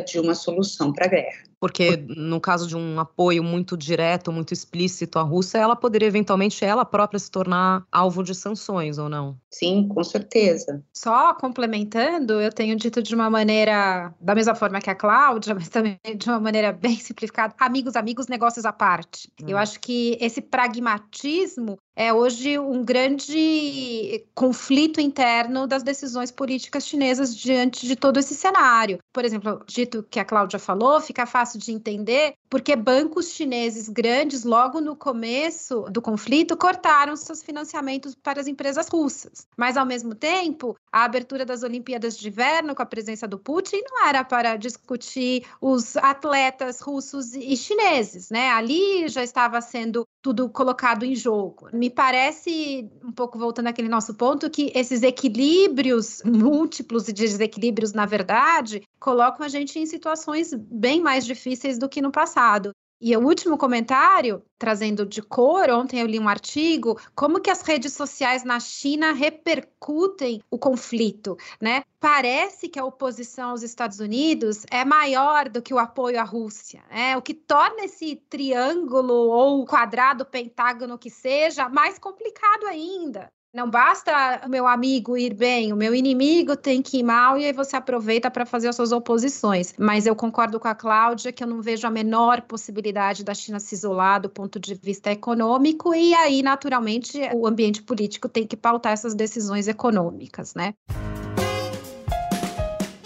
de 0.00 0.18
uma 0.18 0.34
solução 0.34 0.92
para 0.92 1.06
a 1.06 1.08
guerra. 1.08 1.48
Porque 1.60 1.96
no 1.96 2.40
caso 2.40 2.68
de 2.68 2.76
um 2.76 3.00
apoio 3.00 3.42
muito 3.42 3.76
direto, 3.76 4.30
muito 4.30 4.52
explícito 4.52 5.18
à 5.18 5.22
Rússia, 5.22 5.58
ela 5.58 5.74
poderia 5.74 6.06
eventualmente 6.06 6.64
ela 6.64 6.84
própria 6.84 7.18
se 7.18 7.30
tornar 7.30 7.84
alvo 7.90 8.22
de 8.22 8.34
sanções 8.34 8.96
ou 8.96 9.08
não? 9.08 9.36
Sim, 9.50 9.88
com 9.88 10.04
certeza. 10.04 10.84
Só 10.92 11.34
complementando, 11.34 12.40
eu 12.40 12.52
tenho 12.52 12.76
dito 12.76 13.02
de 13.02 13.12
uma 13.14 13.28
maneira, 13.28 14.14
da 14.20 14.34
mesma 14.36 14.54
forma 14.54 14.80
que 14.80 14.90
a 14.90 14.94
Cláudia, 14.94 15.54
mas 15.54 15.68
também 15.68 15.98
de 16.16 16.28
uma 16.28 16.38
maneira 16.38 16.72
bem 16.72 16.96
simplificada, 16.96 17.54
amigos, 17.58 17.96
amigos, 17.96 18.28
negócios 18.28 18.64
à 18.64 18.72
parte. 18.72 19.28
Hum. 19.42 19.46
Eu 19.48 19.58
acho 19.58 19.80
que 19.80 20.16
esse 20.20 20.40
pragmatismo 20.40 21.76
é 21.98 22.12
hoje 22.12 22.56
um 22.60 22.84
grande 22.84 24.24
conflito 24.32 25.00
interno 25.00 25.66
das 25.66 25.82
decisões 25.82 26.30
políticas 26.30 26.86
chinesas 26.86 27.36
diante 27.36 27.88
de 27.88 27.96
todo 27.96 28.20
esse 28.20 28.36
cenário. 28.36 29.00
Por 29.12 29.24
exemplo, 29.24 29.60
dito 29.66 30.06
que 30.08 30.20
a 30.20 30.24
Cláudia 30.24 30.60
falou, 30.60 31.00
fica 31.00 31.26
fácil 31.26 31.58
de 31.58 31.72
entender 31.72 32.34
porque 32.48 32.76
bancos 32.76 33.32
chineses 33.32 33.88
grandes, 33.88 34.44
logo 34.44 34.80
no 34.80 34.94
começo 34.94 35.82
do 35.90 36.00
conflito, 36.00 36.56
cortaram 36.56 37.16
seus 37.16 37.42
financiamentos 37.42 38.14
para 38.14 38.40
as 38.40 38.46
empresas 38.46 38.88
russas. 38.88 39.46
Mas, 39.56 39.76
ao 39.76 39.84
mesmo 39.84 40.14
tempo, 40.14 40.76
a 40.92 41.04
abertura 41.04 41.44
das 41.44 41.64
Olimpíadas 41.64 42.16
de 42.16 42.28
Inverno, 42.28 42.74
com 42.74 42.82
a 42.82 42.86
presença 42.86 43.26
do 43.26 43.38
Putin, 43.38 43.82
não 43.90 44.06
era 44.06 44.24
para 44.24 44.56
discutir 44.56 45.44
os 45.60 45.96
atletas 45.96 46.80
russos 46.80 47.34
e 47.34 47.56
chineses, 47.56 48.30
né? 48.30 48.50
Ali 48.50 49.08
já 49.08 49.22
estava 49.22 49.60
sendo 49.60 50.06
tudo 50.22 50.48
colocado 50.48 51.04
em 51.04 51.14
jogo. 51.14 51.68
Me 51.72 51.88
parece, 51.88 52.90
um 53.04 53.12
pouco 53.12 53.38
voltando 53.38 53.68
àquele 53.68 53.88
nosso 53.88 54.14
ponto, 54.14 54.50
que 54.50 54.72
esses 54.74 55.02
equilíbrios 55.02 56.22
múltiplos 56.24 57.08
e 57.08 57.12
desequilíbrios, 57.12 57.92
na 57.92 58.06
verdade, 58.06 58.82
colocam 58.98 59.44
a 59.46 59.48
gente 59.48 59.78
em 59.78 59.86
situações 59.86 60.52
bem 60.54 61.00
mais 61.00 61.24
difíceis 61.24 61.78
do 61.78 61.88
que 61.88 62.02
no 62.02 62.10
passado. 62.10 62.72
E 63.00 63.16
o 63.16 63.20
último 63.20 63.56
comentário, 63.56 64.42
trazendo 64.58 65.06
de 65.06 65.22
cor, 65.22 65.70
ontem 65.70 66.00
eu 66.00 66.06
li 66.06 66.18
um 66.18 66.28
artigo, 66.28 66.98
como 67.14 67.40
que 67.40 67.48
as 67.48 67.62
redes 67.62 67.92
sociais 67.92 68.42
na 68.42 68.58
China 68.58 69.12
repercutem 69.12 70.42
o 70.50 70.58
conflito, 70.58 71.36
né? 71.60 71.84
Parece 72.00 72.68
que 72.68 72.76
a 72.76 72.84
oposição 72.84 73.50
aos 73.50 73.62
Estados 73.62 74.00
Unidos 74.00 74.66
é 74.68 74.84
maior 74.84 75.48
do 75.48 75.62
que 75.62 75.72
o 75.72 75.78
apoio 75.78 76.18
à 76.18 76.24
Rússia, 76.24 76.82
né? 76.90 77.16
O 77.16 77.22
que 77.22 77.34
torna 77.34 77.84
esse 77.84 78.16
triângulo 78.28 79.14
ou 79.14 79.64
quadrado, 79.64 80.24
pentágono 80.24 80.98
que 80.98 81.08
seja, 81.08 81.68
mais 81.68 82.00
complicado 82.00 82.66
ainda. 82.66 83.30
Não 83.58 83.68
basta 83.68 84.42
o 84.46 84.48
meu 84.48 84.68
amigo 84.68 85.16
ir 85.16 85.34
bem, 85.34 85.72
o 85.72 85.76
meu 85.76 85.92
inimigo 85.92 86.54
tem 86.54 86.80
que 86.80 86.98
ir 86.98 87.02
mal 87.02 87.36
e 87.36 87.44
aí 87.44 87.52
você 87.52 87.74
aproveita 87.74 88.30
para 88.30 88.46
fazer 88.46 88.68
as 88.68 88.76
suas 88.76 88.92
oposições. 88.92 89.74
Mas 89.76 90.06
eu 90.06 90.14
concordo 90.14 90.60
com 90.60 90.68
a 90.68 90.76
Cláudia 90.76 91.32
que 91.32 91.42
eu 91.42 91.48
não 91.48 91.60
vejo 91.60 91.84
a 91.84 91.90
menor 91.90 92.42
possibilidade 92.42 93.24
da 93.24 93.34
China 93.34 93.58
se 93.58 93.74
isolar 93.74 94.20
do 94.20 94.28
ponto 94.28 94.60
de 94.60 94.76
vista 94.76 95.10
econômico 95.10 95.92
e 95.92 96.14
aí, 96.14 96.40
naturalmente, 96.40 97.18
o 97.34 97.48
ambiente 97.48 97.82
político 97.82 98.28
tem 98.28 98.46
que 98.46 98.56
pautar 98.56 98.92
essas 98.92 99.12
decisões 99.12 99.66
econômicas, 99.66 100.54
né? 100.54 100.74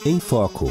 Em 0.04 0.20
Foco 0.20 0.70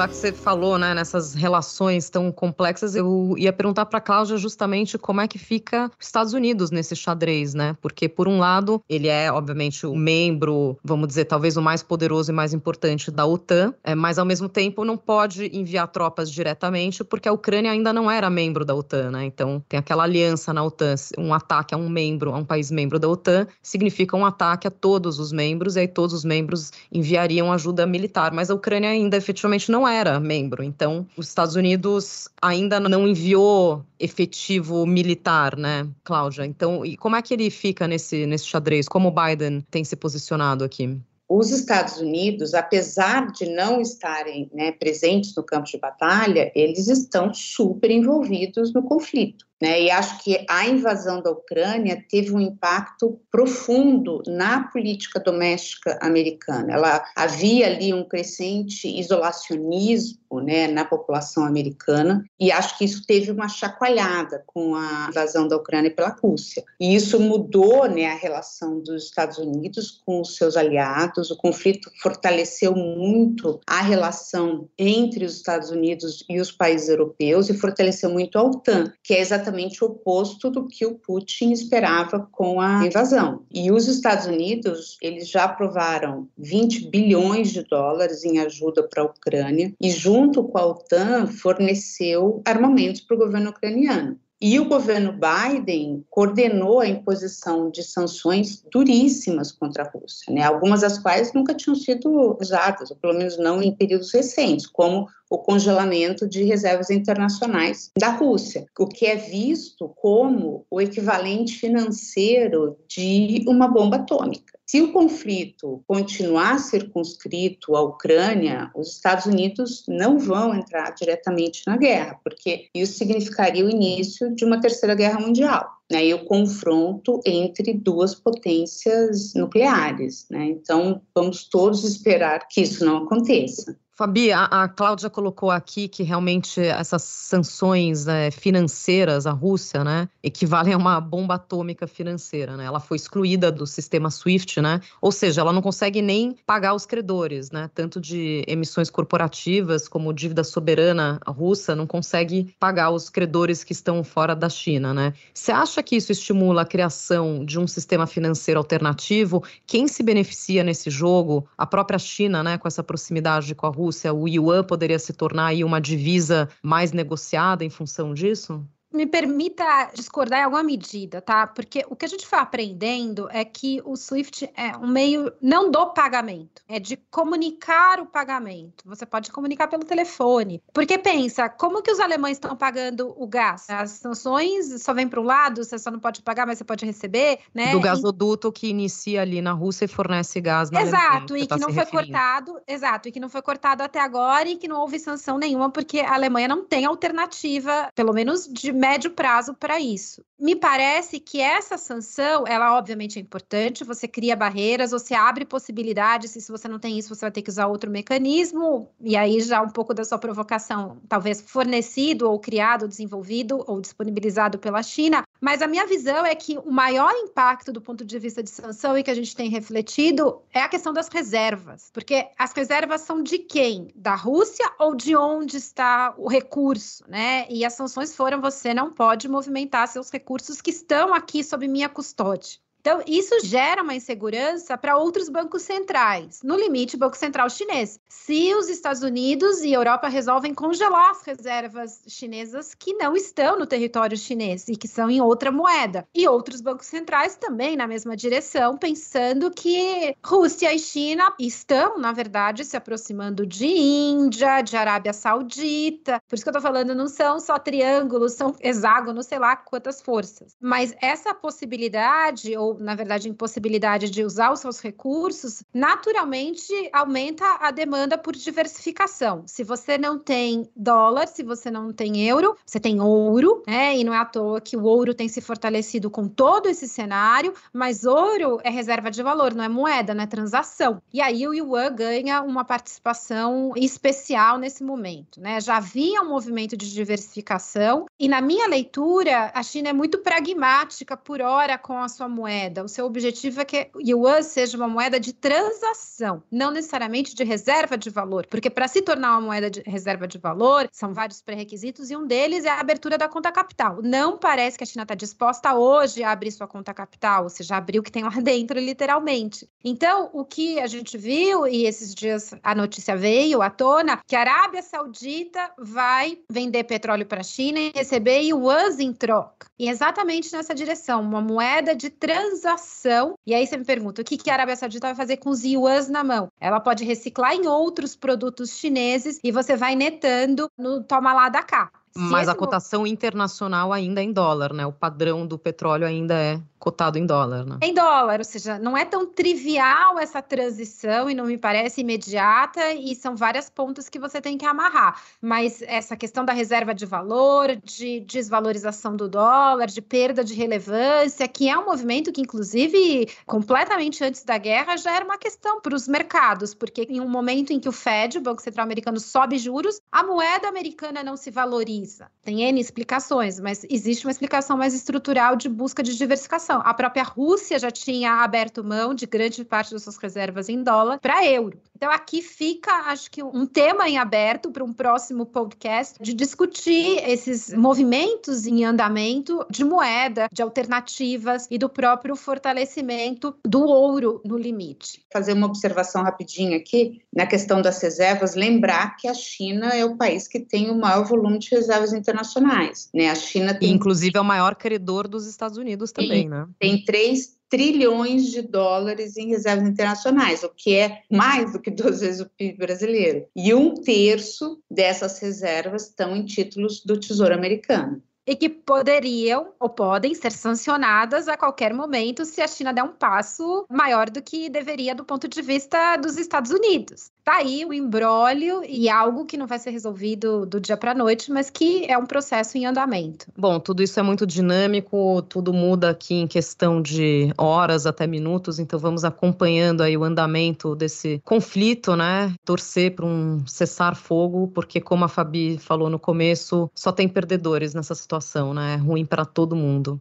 já 0.00 0.08
que 0.08 0.16
você 0.16 0.32
falou 0.32 0.78
né, 0.78 0.94
nessas 0.94 1.34
relações 1.34 2.08
tão 2.08 2.32
complexas, 2.32 2.94
eu 2.94 3.34
ia 3.36 3.52
perguntar 3.52 3.84
para 3.84 3.98
a 3.98 4.00
Cláudia 4.00 4.38
justamente 4.38 4.96
como 4.96 5.20
é 5.20 5.28
que 5.28 5.36
fica 5.36 5.90
os 6.00 6.06
Estados 6.06 6.32
Unidos 6.32 6.70
nesse 6.70 6.96
xadrez, 6.96 7.52
né? 7.52 7.76
Porque, 7.82 8.08
por 8.08 8.26
um 8.26 8.38
lado, 8.38 8.82
ele 8.88 9.08
é, 9.08 9.30
obviamente, 9.30 9.86
o 9.86 9.94
membro, 9.94 10.78
vamos 10.82 11.06
dizer, 11.06 11.26
talvez 11.26 11.58
o 11.58 11.60
mais 11.60 11.82
poderoso 11.82 12.30
e 12.30 12.34
mais 12.34 12.54
importante 12.54 13.10
da 13.10 13.26
OTAN, 13.26 13.74
é, 13.84 13.94
mas, 13.94 14.18
ao 14.18 14.24
mesmo 14.24 14.48
tempo, 14.48 14.86
não 14.86 14.96
pode 14.96 15.54
enviar 15.54 15.86
tropas 15.88 16.30
diretamente, 16.30 17.04
porque 17.04 17.28
a 17.28 17.32
Ucrânia 17.32 17.70
ainda 17.70 17.92
não 17.92 18.10
era 18.10 18.30
membro 18.30 18.64
da 18.64 18.74
OTAN, 18.74 19.10
né? 19.10 19.26
Então, 19.26 19.62
tem 19.68 19.78
aquela 19.78 20.04
aliança 20.04 20.50
na 20.50 20.64
OTAN, 20.64 20.94
um 21.18 21.34
ataque 21.34 21.74
a 21.74 21.76
um 21.76 21.90
membro, 21.90 22.32
a 22.32 22.38
um 22.38 22.44
país 22.44 22.70
membro 22.70 22.98
da 22.98 23.06
OTAN, 23.06 23.46
significa 23.62 24.16
um 24.16 24.24
ataque 24.24 24.66
a 24.66 24.70
todos 24.70 25.18
os 25.18 25.30
membros, 25.30 25.76
e 25.76 25.80
aí 25.80 25.88
todos 25.88 26.14
os 26.14 26.24
membros 26.24 26.72
enviariam 26.90 27.52
ajuda 27.52 27.86
militar, 27.86 28.32
mas 28.32 28.50
a 28.50 28.54
Ucrânia 28.54 28.88
ainda 28.88 29.18
efetivamente 29.18 29.70
não 29.70 29.89
era 29.92 30.18
membro. 30.20 30.62
Então, 30.62 31.06
os 31.16 31.28
Estados 31.28 31.56
Unidos 31.56 32.28
ainda 32.40 32.80
não 32.80 33.06
enviou 33.06 33.84
efetivo 33.98 34.86
militar, 34.86 35.56
né, 35.56 35.88
Cláudia? 36.04 36.44
Então, 36.44 36.84
e 36.84 36.96
como 36.96 37.16
é 37.16 37.22
que 37.22 37.34
ele 37.34 37.50
fica 37.50 37.86
nesse, 37.86 38.26
nesse 38.26 38.46
xadrez? 38.46 38.88
Como 38.88 39.08
o 39.08 39.14
Biden 39.14 39.64
tem 39.70 39.84
se 39.84 39.96
posicionado 39.96 40.64
aqui? 40.64 41.00
os 41.32 41.52
Estados 41.52 41.98
Unidos, 41.98 42.54
apesar 42.54 43.30
de 43.30 43.48
não 43.48 43.80
estarem 43.80 44.50
né, 44.52 44.72
presentes 44.72 45.32
no 45.36 45.44
campo 45.44 45.70
de 45.70 45.78
batalha, 45.78 46.50
eles 46.56 46.88
estão 46.88 47.32
super 47.32 47.88
envolvidos 47.88 48.72
no 48.72 48.82
conflito. 48.82 49.46
Né? 49.60 49.82
E 49.82 49.90
acho 49.90 50.22
que 50.24 50.44
a 50.48 50.66
invasão 50.66 51.22
da 51.22 51.30
Ucrânia 51.30 52.02
teve 52.08 52.32
um 52.32 52.40
impacto 52.40 53.20
profundo 53.30 54.22
na 54.26 54.64
política 54.68 55.20
doméstica 55.20 55.98
americana. 56.00 56.72
Ela 56.72 57.04
havia 57.14 57.66
ali 57.66 57.92
um 57.92 58.04
crescente 58.04 58.88
isolacionismo 58.88 60.18
né, 60.42 60.68
na 60.68 60.84
população 60.84 61.44
americana 61.44 62.24
e 62.38 62.52
acho 62.52 62.78
que 62.78 62.84
isso 62.84 63.04
teve 63.04 63.32
uma 63.32 63.48
chacoalhada 63.48 64.42
com 64.46 64.76
a 64.76 65.08
invasão 65.10 65.46
da 65.46 65.56
Ucrânia 65.56 65.90
pela 65.90 66.16
Rússia. 66.22 66.62
E 66.78 66.94
isso 66.94 67.18
mudou 67.18 67.88
né, 67.88 68.06
a 68.06 68.14
relação 68.14 68.80
dos 68.80 69.04
Estados 69.04 69.38
Unidos 69.38 70.00
com 70.06 70.20
os 70.20 70.36
seus 70.36 70.56
aliados. 70.56 71.30
O 71.30 71.36
conflito 71.36 71.90
fortaleceu 72.00 72.74
muito 72.74 73.60
a 73.66 73.82
relação 73.82 74.68
entre 74.78 75.24
os 75.24 75.36
Estados 75.36 75.70
Unidos 75.70 76.24
e 76.28 76.40
os 76.40 76.52
países 76.52 76.88
europeus 76.88 77.50
e 77.50 77.54
fortaleceu 77.54 78.08
muito 78.08 78.38
a 78.38 78.42
OTAN, 78.44 78.92
que 79.02 79.14
é 79.14 79.20
exatamente 79.20 79.49
o 79.50 79.84
oposto 79.86 80.50
do 80.50 80.66
que 80.66 80.86
o 80.86 80.94
Putin 80.94 81.52
esperava 81.52 82.28
com 82.32 82.60
a 82.60 82.86
invasão. 82.86 83.42
E 83.50 83.70
os 83.70 83.88
Estados 83.88 84.26
Unidos, 84.26 84.96
eles 85.02 85.28
já 85.28 85.44
aprovaram 85.44 86.28
20 86.38 86.88
bilhões 86.88 87.50
de 87.50 87.62
dólares 87.62 88.24
em 88.24 88.38
ajuda 88.38 88.82
para 88.82 89.02
a 89.02 89.06
Ucrânia 89.06 89.72
e 89.80 89.90
junto 89.90 90.44
com 90.44 90.58
a 90.58 90.66
OTAN 90.66 91.26
forneceu 91.26 92.42
armamentos 92.44 93.00
para 93.00 93.16
o 93.16 93.18
governo 93.18 93.50
ucraniano. 93.50 94.18
E 94.42 94.58
o 94.58 94.64
governo 94.64 95.12
Biden 95.12 96.02
coordenou 96.08 96.80
a 96.80 96.86
imposição 96.86 97.70
de 97.70 97.82
sanções 97.82 98.64
duríssimas 98.72 99.52
contra 99.52 99.82
a 99.82 99.90
Rússia, 99.90 100.32
né? 100.32 100.42
algumas 100.42 100.80
das 100.80 100.98
quais 100.98 101.34
nunca 101.34 101.52
tinham 101.52 101.74
sido 101.74 102.38
usadas, 102.40 102.90
ou 102.90 102.96
pelo 102.96 103.12
menos 103.12 103.36
não 103.36 103.62
em 103.62 103.76
períodos 103.76 104.10
recentes, 104.14 104.66
como 104.66 105.06
o 105.30 105.38
congelamento 105.38 106.28
de 106.28 106.42
reservas 106.42 106.90
internacionais 106.90 107.92
da 107.96 108.10
Rússia, 108.10 108.66
o 108.76 108.88
que 108.88 109.06
é 109.06 109.14
visto 109.14 109.88
como 109.96 110.66
o 110.68 110.80
equivalente 110.80 111.56
financeiro 111.56 112.76
de 112.88 113.44
uma 113.46 113.68
bomba 113.68 113.96
atômica. 113.96 114.58
Se 114.66 114.80
o 114.80 114.92
conflito 114.92 115.82
continuar 115.86 116.58
circunscrito 116.58 117.74
à 117.74 117.82
Ucrânia, 117.82 118.70
os 118.74 118.92
Estados 118.92 119.26
Unidos 119.26 119.84
não 119.88 120.18
vão 120.18 120.54
entrar 120.54 120.90
diretamente 120.90 121.62
na 121.66 121.76
guerra, 121.76 122.20
porque 122.22 122.68
isso 122.74 122.98
significaria 122.98 123.64
o 123.64 123.70
início 123.70 124.32
de 124.34 124.44
uma 124.44 124.60
terceira 124.60 124.94
guerra 124.94 125.20
mundial. 125.20 125.68
Né, 125.90 126.06
e 126.06 126.14
o 126.14 126.24
confronto 126.24 127.20
entre 127.26 127.74
duas 127.74 128.14
potências 128.14 129.34
nucleares. 129.34 130.24
Né? 130.30 130.44
Então, 130.44 131.02
vamos 131.12 131.48
todos 131.48 131.82
esperar 131.82 132.46
que 132.48 132.60
isso 132.60 132.84
não 132.84 132.98
aconteça. 132.98 133.76
Fabi, 134.00 134.32
a, 134.32 134.44
a 134.44 134.66
Cláudia 134.66 135.10
colocou 135.10 135.50
aqui 135.50 135.86
que 135.86 136.02
realmente 136.02 136.58
essas 136.58 137.02
sanções 137.02 138.08
é, 138.08 138.30
financeiras 138.30 139.26
à 139.26 139.30
Rússia, 139.30 139.84
né, 139.84 140.08
equivalem 140.22 140.72
a 140.72 140.78
uma 140.78 140.98
bomba 140.98 141.34
atômica 141.34 141.86
financeira, 141.86 142.56
né? 142.56 142.64
Ela 142.64 142.80
foi 142.80 142.96
excluída 142.96 143.52
do 143.52 143.66
sistema 143.66 144.08
SWIFT, 144.08 144.62
né? 144.62 144.80
Ou 145.02 145.12
seja, 145.12 145.42
ela 145.42 145.52
não 145.52 145.60
consegue 145.60 146.00
nem 146.00 146.34
pagar 146.46 146.72
os 146.72 146.86
credores, 146.86 147.50
né? 147.50 147.68
Tanto 147.74 148.00
de 148.00 148.42
emissões 148.48 148.88
corporativas 148.88 149.86
como 149.86 150.14
dívida 150.14 150.44
soberana 150.44 151.20
russa, 151.26 151.76
não 151.76 151.86
consegue 151.86 152.54
pagar 152.58 152.90
os 152.90 153.10
credores 153.10 153.62
que 153.62 153.74
estão 153.74 154.02
fora 154.02 154.34
da 154.34 154.48
China, 154.48 154.94
né? 154.94 155.12
Você 155.34 155.52
acha 155.52 155.82
que 155.82 155.94
isso 155.94 156.10
estimula 156.10 156.62
a 156.62 156.66
criação 156.66 157.44
de 157.44 157.58
um 157.58 157.66
sistema 157.66 158.06
financeiro 158.06 158.58
alternativo? 158.58 159.44
Quem 159.66 159.86
se 159.86 160.02
beneficia 160.02 160.64
nesse 160.64 160.88
jogo? 160.88 161.46
A 161.58 161.66
própria 161.66 161.98
China, 161.98 162.42
né, 162.42 162.56
com 162.56 162.66
essa 162.66 162.82
proximidade 162.82 163.54
com 163.54 163.66
a 163.66 163.70
Rússia? 163.70 163.89
Rússia, 163.90 164.14
o 164.14 164.28
yuan 164.28 164.62
poderia 164.62 164.98
se 165.00 165.12
tornar 165.12 165.46
aí 165.46 165.64
uma 165.64 165.80
divisa 165.80 166.48
mais 166.62 166.92
negociada 166.92 167.64
em 167.64 167.70
função 167.70 168.14
disso? 168.14 168.64
Me 168.92 169.06
permita 169.06 169.90
discordar 169.94 170.40
em 170.40 170.44
alguma 170.44 170.62
medida, 170.62 171.20
tá? 171.20 171.46
Porque 171.46 171.84
o 171.88 171.94
que 171.94 172.04
a 172.04 172.08
gente 172.08 172.26
foi 172.26 172.38
aprendendo 172.38 173.28
é 173.30 173.44
que 173.44 173.80
o 173.84 173.96
SWIFT 173.96 174.50
é 174.56 174.76
um 174.76 174.88
meio 174.88 175.32
não 175.40 175.70
do 175.70 175.86
pagamento, 175.90 176.62
é 176.68 176.80
de 176.80 176.96
comunicar 176.96 178.00
o 178.00 178.06
pagamento. 178.06 178.84
Você 178.84 179.06
pode 179.06 179.30
comunicar 179.30 179.68
pelo 179.68 179.84
telefone. 179.84 180.62
Porque 180.72 180.98
pensa, 180.98 181.48
como 181.48 181.82
que 181.82 181.90
os 181.90 182.00
alemães 182.00 182.36
estão 182.36 182.56
pagando 182.56 183.14
o 183.16 183.26
gás? 183.26 183.66
As 183.68 183.90
sanções 183.90 184.82
só 184.82 184.92
vêm 184.92 185.08
para 185.08 185.20
um 185.20 185.24
lado, 185.24 185.64
você 185.64 185.78
só 185.78 185.90
não 185.90 186.00
pode 186.00 186.22
pagar, 186.22 186.46
mas 186.46 186.58
você 186.58 186.64
pode 186.64 186.84
receber, 186.84 187.38
né? 187.54 187.72
Do 187.72 187.80
gasoduto 187.80 188.50
que 188.50 188.68
inicia 188.68 189.22
ali 189.22 189.40
na 189.40 189.52
Rússia 189.52 189.84
e 189.84 189.88
fornece 189.88 190.40
gás 190.40 190.70
na 190.70 190.82
Exato, 190.82 191.34
Alemanha, 191.34 191.38
e 191.38 191.42
que, 191.42 191.48
tá 191.48 191.56
não 191.56 191.68
foi 191.68 191.84
referindo. 191.84 192.12
cortado, 192.12 192.60
exato, 192.66 193.08
e 193.08 193.12
que 193.12 193.20
não 193.20 193.28
foi 193.28 193.42
cortado 193.42 193.82
até 193.82 194.00
agora 194.00 194.48
e 194.48 194.56
que 194.56 194.66
não 194.66 194.80
houve 194.80 194.98
sanção 194.98 195.38
nenhuma 195.38 195.70
porque 195.70 196.00
a 196.00 196.14
Alemanha 196.14 196.48
não 196.48 196.64
tem 196.64 196.84
alternativa, 196.84 197.90
pelo 197.94 198.12
menos 198.12 198.48
de 198.48 198.79
médio 198.80 199.10
prazo 199.10 199.52
para 199.52 199.78
isso. 199.78 200.24
Me 200.38 200.56
parece 200.56 201.20
que 201.20 201.38
essa 201.38 201.76
sanção, 201.76 202.46
ela 202.46 202.78
obviamente 202.78 203.18
é 203.18 203.22
importante, 203.22 203.84
você 203.84 204.08
cria 204.08 204.34
barreiras, 204.34 204.90
você 204.90 205.12
abre 205.12 205.44
possibilidades, 205.44 206.34
e 206.34 206.40
se 206.40 206.50
você 206.50 206.66
não 206.66 206.78
tem 206.78 206.98
isso, 206.98 207.14
você 207.14 207.20
vai 207.20 207.30
ter 207.30 207.42
que 207.42 207.50
usar 207.50 207.66
outro 207.66 207.90
mecanismo, 207.90 208.88
e 208.98 209.18
aí 209.18 209.38
já 209.42 209.60
um 209.60 209.68
pouco 209.68 209.92
da 209.92 210.02
sua 210.02 210.18
provocação, 210.18 210.96
talvez 211.06 211.42
fornecido 211.42 212.30
ou 212.30 212.40
criado, 212.40 212.88
desenvolvido 212.88 213.62
ou 213.66 213.82
disponibilizado 213.82 214.58
pela 214.58 214.82
China, 214.82 215.24
mas 215.38 215.60
a 215.60 215.66
minha 215.66 215.86
visão 215.86 216.24
é 216.24 216.34
que 216.34 216.56
o 216.56 216.70
maior 216.70 217.12
impacto 217.12 217.72
do 217.72 217.80
ponto 217.80 218.02
de 218.02 218.18
vista 218.18 218.42
de 218.42 218.50
sanção 218.50 218.96
e 218.96 219.02
que 219.02 219.10
a 219.10 219.14
gente 219.14 219.36
tem 219.36 219.50
refletido 219.50 220.40
é 220.54 220.60
a 220.60 220.68
questão 220.68 220.92
das 220.92 221.08
reservas, 221.08 221.90
porque 221.92 222.28
as 222.38 222.52
reservas 222.52 223.02
são 223.02 223.22
de 223.22 223.38
quem? 223.38 223.88
Da 223.94 224.14
Rússia 224.14 224.70
ou 224.78 224.94
de 224.94 225.14
onde 225.14 225.58
está 225.58 226.14
o 226.16 226.28
recurso, 226.28 227.04
né? 227.08 227.46
E 227.50 227.64
as 227.64 227.74
sanções 227.74 228.14
foram 228.14 228.40
você 228.40 228.69
não 228.74 228.92
pode 228.92 229.28
movimentar 229.28 229.88
seus 229.88 230.10
recursos 230.10 230.60
que 230.60 230.70
estão 230.70 231.14
aqui 231.14 231.42
sob 231.42 231.66
minha 231.66 231.88
custódia. 231.88 232.58
Então, 232.80 233.02
isso 233.06 233.38
gera 233.44 233.82
uma 233.82 233.94
insegurança 233.94 234.76
para 234.76 234.96
outros 234.96 235.28
bancos 235.28 235.62
centrais. 235.62 236.40
No 236.42 236.56
limite, 236.56 236.96
o 236.96 236.98
Banco 236.98 237.16
Central 237.16 237.50
chinês. 237.50 238.00
Se 238.08 238.54
os 238.54 238.68
Estados 238.68 239.02
Unidos 239.02 239.60
e 239.60 239.72
Europa 239.72 240.08
resolvem 240.08 240.54
congelar 240.54 241.10
as 241.10 241.22
reservas 241.22 242.02
chinesas 242.08 242.74
que 242.74 242.94
não 242.94 243.14
estão 243.14 243.58
no 243.58 243.66
território 243.66 244.16
chinês 244.16 244.68
e 244.68 244.76
que 244.76 244.88
são 244.88 245.10
em 245.10 245.20
outra 245.20 245.52
moeda. 245.52 246.06
E 246.14 246.26
outros 246.26 246.60
bancos 246.60 246.86
centrais 246.86 247.36
também 247.36 247.76
na 247.76 247.86
mesma 247.86 248.16
direção, 248.16 248.76
pensando 248.76 249.50
que 249.50 250.16
Rússia 250.24 250.74
e 250.74 250.78
China 250.78 251.34
estão, 251.38 251.98
na 251.98 252.12
verdade, 252.12 252.64
se 252.64 252.76
aproximando 252.76 253.44
de 253.46 253.66
Índia, 253.66 254.62
de 254.62 254.76
Arábia 254.76 255.12
Saudita. 255.12 256.20
Por 256.28 256.34
isso 256.34 256.44
que 256.44 256.48
eu 256.48 256.52
estou 256.52 256.62
falando, 256.62 256.94
não 256.94 257.08
são 257.08 257.38
só 257.38 257.58
triângulos, 257.58 258.32
são 258.32 258.54
hexágonos, 258.60 259.26
sei 259.26 259.38
lá 259.38 259.56
quantas 259.56 260.00
forças. 260.00 260.56
Mas 260.60 260.94
essa 261.00 261.34
possibilidade, 261.34 262.56
ou 262.56 262.69
na 262.78 262.94
verdade, 262.94 263.28
impossibilidade 263.28 264.10
de 264.10 264.24
usar 264.24 264.52
os 264.52 264.60
seus 264.60 264.80
recursos, 264.80 265.62
naturalmente 265.72 266.72
aumenta 266.92 267.44
a 267.60 267.70
demanda 267.70 268.16
por 268.16 268.34
diversificação. 268.34 269.42
Se 269.46 269.64
você 269.64 269.96
não 269.98 270.18
tem 270.18 270.68
dólar, 270.76 271.26
se 271.26 271.42
você 271.42 271.70
não 271.70 271.92
tem 271.92 272.26
euro, 272.28 272.56
você 272.64 272.78
tem 272.78 273.00
ouro, 273.00 273.62
né? 273.66 273.96
E 273.96 274.04
não 274.04 274.14
é 274.14 274.18
à 274.18 274.24
toa 274.24 274.60
que 274.60 274.76
o 274.76 274.84
ouro 274.84 275.14
tem 275.14 275.28
se 275.28 275.40
fortalecido 275.40 276.10
com 276.10 276.28
todo 276.28 276.68
esse 276.68 276.88
cenário, 276.88 277.54
mas 277.72 278.04
ouro 278.04 278.58
é 278.62 278.70
reserva 278.70 279.10
de 279.10 279.22
valor, 279.22 279.54
não 279.54 279.64
é 279.64 279.68
moeda, 279.68 280.14
não 280.14 280.24
é 280.24 280.26
transação. 280.26 281.02
E 281.12 281.20
aí 281.20 281.46
o 281.46 281.54
yuan 281.54 281.94
ganha 281.94 282.42
uma 282.42 282.64
participação 282.64 283.72
especial 283.76 284.58
nesse 284.58 284.84
momento, 284.84 285.40
né? 285.40 285.60
Já 285.60 285.76
havia 285.76 286.22
um 286.22 286.28
movimento 286.28 286.76
de 286.76 286.92
diversificação 286.92 288.06
e 288.18 288.28
na 288.28 288.40
minha 288.40 288.68
leitura, 288.68 289.50
a 289.54 289.62
China 289.62 289.88
é 289.88 289.92
muito 289.92 290.18
pragmática 290.18 291.16
por 291.16 291.40
hora 291.40 291.78
com 291.78 291.98
a 291.98 292.08
sua 292.08 292.28
moeda 292.28 292.59
moeda. 292.60 292.84
O 292.84 292.88
seu 292.88 293.06
objetivo 293.06 293.60
é 293.60 293.64
que 293.64 293.90
o 293.94 294.00
yuan 294.00 294.42
seja 294.42 294.76
uma 294.76 294.88
moeda 294.88 295.18
de 295.18 295.32
transação, 295.32 296.42
não 296.50 296.70
necessariamente 296.70 297.34
de 297.34 297.44
reserva 297.44 297.96
de 297.96 298.10
valor, 298.10 298.46
porque 298.46 298.68
para 298.68 298.88
se 298.88 299.02
tornar 299.02 299.32
uma 299.32 299.40
moeda 299.40 299.70
de 299.70 299.82
reserva 299.86 300.26
de 300.28 300.38
valor, 300.38 300.88
são 300.92 301.14
vários 301.14 301.40
pré-requisitos 301.40 302.10
e 302.10 302.16
um 302.16 302.26
deles 302.26 302.64
é 302.64 302.68
a 302.68 302.80
abertura 302.80 303.16
da 303.16 303.28
conta 303.28 303.50
capital. 303.50 304.00
Não 304.02 304.36
parece 304.36 304.76
que 304.76 304.84
a 304.84 304.86
China 304.86 305.02
está 305.02 305.14
disposta 305.14 305.74
hoje 305.74 306.22
a 306.22 306.30
abrir 306.30 306.50
sua 306.50 306.66
conta 306.66 306.92
capital, 306.92 307.44
ou 307.44 307.48
seja, 307.48 307.76
abrir 307.76 307.98
o 307.98 308.02
que 308.02 308.12
tem 308.12 308.22
lá 308.22 308.30
dentro, 308.42 308.78
literalmente. 308.78 309.68
Então, 309.82 310.30
o 310.32 310.44
que 310.44 310.78
a 310.78 310.86
gente 310.86 311.16
viu, 311.16 311.66
e 311.66 311.86
esses 311.86 312.14
dias 312.14 312.52
a 312.62 312.74
notícia 312.74 313.16
veio 313.16 313.62
à 313.62 313.70
tona, 313.70 314.20
que 314.26 314.36
a 314.36 314.40
Arábia 314.40 314.82
Saudita 314.82 315.72
vai 315.78 316.38
vender 316.50 316.84
petróleo 316.84 317.26
para 317.26 317.40
a 317.40 317.44
China 317.44 317.78
e 317.78 317.92
receber 317.94 318.40
yuans 318.42 318.98
em 318.98 319.12
troca. 319.12 319.66
E 319.78 319.88
exatamente 319.88 320.52
nessa 320.52 320.74
direção, 320.74 321.22
uma 321.22 321.40
moeda 321.40 321.94
de 321.94 322.10
transação 322.10 322.49
transação. 322.50 323.34
E 323.46 323.54
aí 323.54 323.66
você 323.66 323.76
me 323.76 323.84
pergunta, 323.84 324.22
o 324.22 324.24
que, 324.24 324.36
que 324.36 324.50
a 324.50 324.54
Arábia 324.54 324.76
Saudita 324.76 325.06
vai 325.06 325.14
fazer 325.14 325.36
com 325.36 325.50
os 325.50 325.64
yuans 325.64 326.08
na 326.08 326.24
mão? 326.24 326.48
Ela 326.60 326.80
pode 326.80 327.04
reciclar 327.04 327.54
em 327.54 327.66
outros 327.66 328.16
produtos 328.16 328.70
chineses 328.76 329.38
e 329.42 329.52
você 329.52 329.76
vai 329.76 329.94
netando 329.94 330.70
no 330.76 331.02
toma 331.02 331.32
lá 331.32 331.48
da 331.48 331.62
cá. 331.62 331.90
Mas 332.14 332.48
a 332.48 332.54
cotação 332.54 333.06
internacional 333.06 333.92
ainda 333.92 334.20
é 334.20 334.24
em 334.24 334.32
dólar, 334.32 334.72
né? 334.72 334.84
O 334.84 334.92
padrão 334.92 335.46
do 335.46 335.58
petróleo 335.58 336.06
ainda 336.06 336.34
é 336.34 336.60
cotado 336.78 337.18
em 337.18 337.26
dólar, 337.26 337.64
né? 337.64 337.78
Em 337.82 337.92
dólar, 337.92 338.38
ou 338.38 338.44
seja, 338.44 338.78
não 338.78 338.96
é 338.96 339.04
tão 339.04 339.26
trivial 339.26 340.18
essa 340.18 340.40
transição 340.40 341.28
e 341.28 341.34
não 341.34 341.44
me 341.44 341.58
parece 341.58 342.00
imediata 342.00 342.94
e 342.94 343.14
são 343.14 343.36
várias 343.36 343.68
pontas 343.68 344.08
que 344.08 344.18
você 344.18 344.40
tem 344.40 344.56
que 344.56 344.64
amarrar. 344.64 345.20
Mas 345.42 345.82
essa 345.82 346.16
questão 346.16 346.42
da 346.42 346.54
reserva 346.54 346.94
de 346.94 347.04
valor, 347.04 347.76
de 347.84 348.20
desvalorização 348.20 349.14
do 349.14 349.28
dólar, 349.28 349.86
de 349.86 350.00
perda 350.00 350.42
de 350.42 350.54
relevância, 350.54 351.46
que 351.46 351.68
é 351.68 351.78
um 351.78 351.84
movimento 351.84 352.32
que, 352.32 352.40
inclusive, 352.40 353.28
completamente 353.46 354.24
antes 354.24 354.42
da 354.42 354.56
guerra, 354.56 354.96
já 354.96 355.14
era 355.14 355.24
uma 355.24 355.36
questão 355.36 355.80
para 355.82 355.94
os 355.94 356.08
mercados, 356.08 356.74
porque 356.74 357.02
em 357.02 357.20
um 357.20 357.28
momento 357.28 357.72
em 357.72 357.78
que 357.78 357.88
o 357.88 357.92
Fed, 357.92 358.38
o 358.38 358.40
Banco 358.40 358.62
Central 358.62 358.84
Americano, 358.84 359.20
sobe 359.20 359.58
juros, 359.58 360.00
a 360.10 360.22
moeda 360.22 360.66
americana 360.66 361.22
não 361.22 361.36
se 361.36 361.50
valoriza. 361.50 361.99
Tem 362.42 362.62
N 362.62 362.80
explicações, 362.80 363.58
mas 363.60 363.84
existe 363.88 364.26
uma 364.26 364.30
explicação 364.30 364.76
mais 364.76 364.94
estrutural 364.94 365.56
de 365.56 365.68
busca 365.68 366.02
de 366.02 366.16
diversificação 366.16 366.80
a 366.84 366.94
própria 366.94 367.22
Rússia 367.22 367.78
já 367.78 367.90
tinha 367.90 368.42
aberto 368.42 368.84
mão 368.84 369.14
de 369.14 369.26
grande 369.26 369.64
parte 369.64 369.92
das 369.92 370.02
suas 370.02 370.16
reservas 370.16 370.68
em 370.68 370.82
dólar 370.82 371.18
para 371.18 371.44
euro. 371.46 371.80
Então, 372.00 372.10
aqui 372.10 372.40
fica, 372.40 372.90
acho 373.10 373.30
que, 373.30 373.42
um 373.42 373.66
tema 373.66 374.08
em 374.08 374.16
aberto 374.16 374.70
para 374.70 374.82
um 374.82 374.90
próximo 374.90 375.44
podcast 375.44 376.14
de 376.18 376.32
discutir 376.32 377.22
esses 377.28 377.74
movimentos 377.74 378.66
em 378.66 378.86
andamento 378.86 379.66
de 379.68 379.84
moeda, 379.84 380.48
de 380.50 380.62
alternativas 380.62 381.68
e 381.70 381.76
do 381.76 381.90
próprio 381.90 382.34
fortalecimento 382.34 383.54
do 383.62 383.82
ouro 383.82 384.40
no 384.46 384.56
limite. 384.56 385.22
Fazer 385.30 385.52
uma 385.52 385.66
observação 385.66 386.22
rapidinha 386.22 386.78
aqui 386.78 387.20
na 387.30 387.44
questão 387.44 387.82
das 387.82 388.00
reservas, 388.00 388.54
lembrar 388.54 389.18
que 389.18 389.28
a 389.28 389.34
China 389.34 389.88
é 389.88 390.02
o 390.02 390.16
país 390.16 390.48
que 390.48 390.58
tem 390.58 390.90
o 390.90 390.98
maior 390.98 391.26
volume 391.26 391.58
de 391.58 391.68
reservas 391.70 392.14
internacionais. 392.14 393.10
Né? 393.12 393.28
A 393.28 393.34
China 393.34 393.74
tem. 393.74 393.92
Inclusive, 393.92 394.38
é 394.38 394.40
o 394.40 394.44
maior 394.44 394.74
credor 394.74 395.28
dos 395.28 395.46
Estados 395.46 395.76
Unidos 395.76 396.12
também, 396.12 396.48
né? 396.48 396.66
Tem 396.78 397.04
3 397.04 397.59
trilhões 397.70 398.50
de 398.50 398.62
dólares 398.62 399.36
em 399.36 399.48
reservas 399.48 399.88
internacionais, 399.88 400.64
o 400.64 400.68
que 400.68 400.96
é 400.96 401.22
mais 401.30 401.72
do 401.72 401.80
que 401.80 401.90
duas 401.90 402.20
vezes 402.20 402.40
o 402.40 402.50
PIB 402.50 402.76
brasileiro. 402.76 403.46
E 403.54 403.72
um 403.72 403.94
terço 403.94 404.82
dessas 404.90 405.38
reservas 405.38 406.08
estão 406.08 406.36
em 406.36 406.44
títulos 406.44 407.02
do 407.04 407.18
Tesouro 407.18 407.54
Americano 407.54 408.20
e 408.50 408.56
que 408.56 408.68
poderiam 408.68 409.68
ou 409.78 409.88
podem 409.88 410.34
ser 410.34 410.50
sancionadas 410.50 411.46
a 411.46 411.56
qualquer 411.56 411.94
momento 411.94 412.44
se 412.44 412.60
a 412.60 412.66
China 412.66 412.92
der 412.92 413.04
um 413.04 413.12
passo 413.12 413.86
maior 413.88 414.28
do 414.28 414.42
que 414.42 414.68
deveria 414.68 415.14
do 415.14 415.24
ponto 415.24 415.46
de 415.46 415.62
vista 415.62 416.16
dos 416.16 416.36
Estados 416.36 416.72
Unidos. 416.72 417.30
Tá 417.44 417.56
aí 417.56 417.84
o 417.84 417.92
embrólio 417.92 418.82
e 418.86 419.08
algo 419.08 419.46
que 419.46 419.56
não 419.56 419.66
vai 419.66 419.78
ser 419.78 419.90
resolvido 419.90 420.66
do 420.66 420.80
dia 420.80 420.96
para 420.96 421.12
a 421.12 421.14
noite, 421.14 421.50
mas 421.50 421.70
que 421.70 422.04
é 422.06 422.16
um 422.18 422.26
processo 422.26 422.76
em 422.76 422.86
andamento. 422.86 423.46
Bom, 423.56 423.80
tudo 423.80 424.02
isso 424.02 424.20
é 424.20 424.22
muito 424.22 424.46
dinâmico, 424.46 425.42
tudo 425.42 425.72
muda 425.72 426.10
aqui 426.10 426.34
em 426.34 426.46
questão 426.46 427.00
de 427.00 427.52
horas 427.56 428.06
até 428.06 428.26
minutos, 428.26 428.78
então 428.78 428.98
vamos 428.98 429.24
acompanhando 429.24 430.02
aí 430.02 430.16
o 430.16 430.24
andamento 430.24 430.94
desse 430.94 431.40
conflito, 431.44 432.14
né? 432.14 432.54
Torcer 432.64 433.14
para 433.14 433.26
um 433.26 433.66
cessar 433.66 434.14
fogo, 434.14 434.68
porque 434.68 435.00
como 435.00 435.24
a 435.24 435.28
Fabi 435.28 435.78
falou 435.78 436.10
no 436.10 436.18
começo, 436.18 436.90
só 436.94 437.10
tem 437.10 437.28
perdedores 437.28 437.94
nessa 437.94 438.14
situação, 438.14 438.39
né? 438.74 438.94
É 438.94 438.96
ruim 438.96 439.24
para 439.24 439.44
todo 439.44 439.76
mundo. 439.76 440.20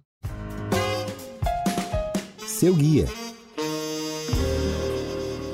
Seu 2.45 2.75
guia 2.75 3.07